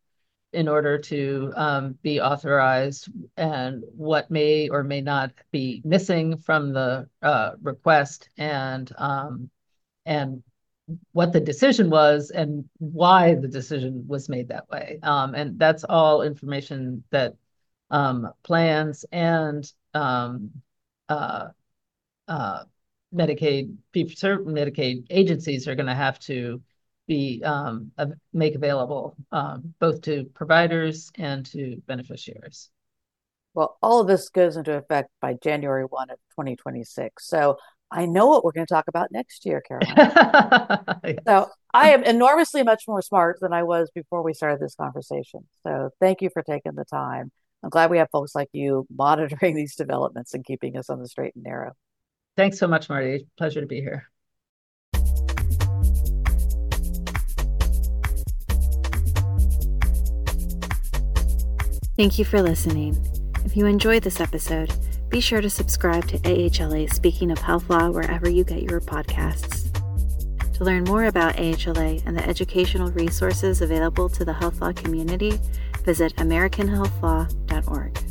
in 0.52 0.68
order 0.68 0.96
to 0.96 1.52
um, 1.56 1.98
be 2.02 2.20
authorized 2.20 3.08
and 3.36 3.82
what 3.96 4.30
may 4.30 4.68
or 4.68 4.82
may 4.82 5.00
not 5.00 5.32
be 5.50 5.82
missing 5.84 6.36
from 6.38 6.72
the 6.72 7.08
uh, 7.22 7.50
request 7.62 8.28
and 8.38 8.92
um, 8.96 9.50
and 10.04 10.42
what 11.12 11.32
the 11.32 11.40
decision 11.40 11.90
was 11.90 12.30
and 12.30 12.64
why 12.78 13.34
the 13.34 13.48
decision 13.48 14.04
was 14.06 14.28
made 14.28 14.48
that 14.48 14.68
way. 14.70 15.00
Um, 15.02 15.34
and 15.34 15.58
that's 15.58 15.84
all 15.84 16.22
information 16.22 17.02
that 17.10 17.34
um, 17.90 18.30
plans 18.42 19.04
and 19.12 19.70
um, 19.94 20.50
uh, 21.08 21.48
uh, 22.28 22.64
Medicaid, 23.14 23.76
certain 24.16 24.52
Medicaid 24.52 25.06
agencies 25.10 25.68
are 25.68 25.74
going 25.74 25.86
to 25.86 25.94
have 25.94 26.18
to 26.20 26.60
be 27.06 27.42
um, 27.44 27.92
make 28.32 28.54
available 28.54 29.16
um, 29.30 29.74
both 29.78 30.00
to 30.02 30.24
providers 30.34 31.10
and 31.16 31.46
to 31.46 31.80
beneficiaries. 31.86 32.70
Well, 33.54 33.78
all 33.80 34.00
of 34.00 34.06
this 34.06 34.28
goes 34.28 34.56
into 34.56 34.74
effect 34.74 35.10
by 35.20 35.34
January 35.42 35.84
1 35.84 36.10
of 36.10 36.18
2026. 36.32 37.26
So 37.26 37.56
I 37.90 38.04
know 38.04 38.26
what 38.26 38.44
we're 38.44 38.52
going 38.52 38.66
to 38.66 38.74
talk 38.74 38.88
about 38.88 39.12
next 39.12 39.46
year, 39.46 39.62
Caroline. 39.66 41.00
yes. 41.04 41.18
So 41.26 41.48
I 41.72 41.88
am 41.90 42.04
enormously 42.04 42.62
much 42.62 42.84
more 42.86 43.02
smart 43.02 43.38
than 43.40 43.52
I 43.52 43.62
was 43.62 43.90
before 43.94 44.22
we 44.22 44.34
started 44.34 44.60
this 44.60 44.74
conversation. 44.74 45.46
So 45.62 45.90
thank 46.00 46.22
you 46.22 46.30
for 46.30 46.42
taking 46.42 46.74
the 46.74 46.84
time. 46.84 47.30
I'm 47.62 47.70
glad 47.70 47.90
we 47.90 47.98
have 47.98 48.10
folks 48.10 48.34
like 48.34 48.48
you 48.52 48.86
monitoring 48.96 49.54
these 49.54 49.74
developments 49.76 50.34
and 50.34 50.44
keeping 50.44 50.76
us 50.76 50.90
on 50.90 51.00
the 51.00 51.08
straight 51.08 51.34
and 51.34 51.44
narrow. 51.44 51.72
Thanks 52.36 52.58
so 52.58 52.66
much, 52.66 52.88
Martie. 52.88 53.26
Pleasure 53.38 53.60
to 53.60 53.66
be 53.66 53.80
here. 53.80 54.10
Thank 61.96 62.18
you 62.18 62.26
for 62.26 62.42
listening. 62.42 62.94
If 63.46 63.56
you 63.56 63.64
enjoyed 63.64 64.02
this 64.02 64.20
episode, 64.20 64.70
be 65.08 65.18
sure 65.18 65.40
to 65.40 65.48
subscribe 65.48 66.06
to 66.08 66.18
AHLA 66.18 66.92
Speaking 66.92 67.30
of 67.30 67.38
Health 67.38 67.70
Law 67.70 67.88
wherever 67.88 68.28
you 68.28 68.44
get 68.44 68.64
your 68.64 68.82
podcasts. 68.82 69.72
To 70.54 70.64
learn 70.64 70.84
more 70.84 71.04
about 71.04 71.36
AHLA 71.36 72.02
and 72.04 72.14
the 72.14 72.28
educational 72.28 72.90
resources 72.92 73.62
available 73.62 74.10
to 74.10 74.26
the 74.26 74.32
health 74.34 74.60
law 74.60 74.72
community, 74.72 75.38
visit 75.86 76.14
AmericanHealthLaw.org. 76.16 78.05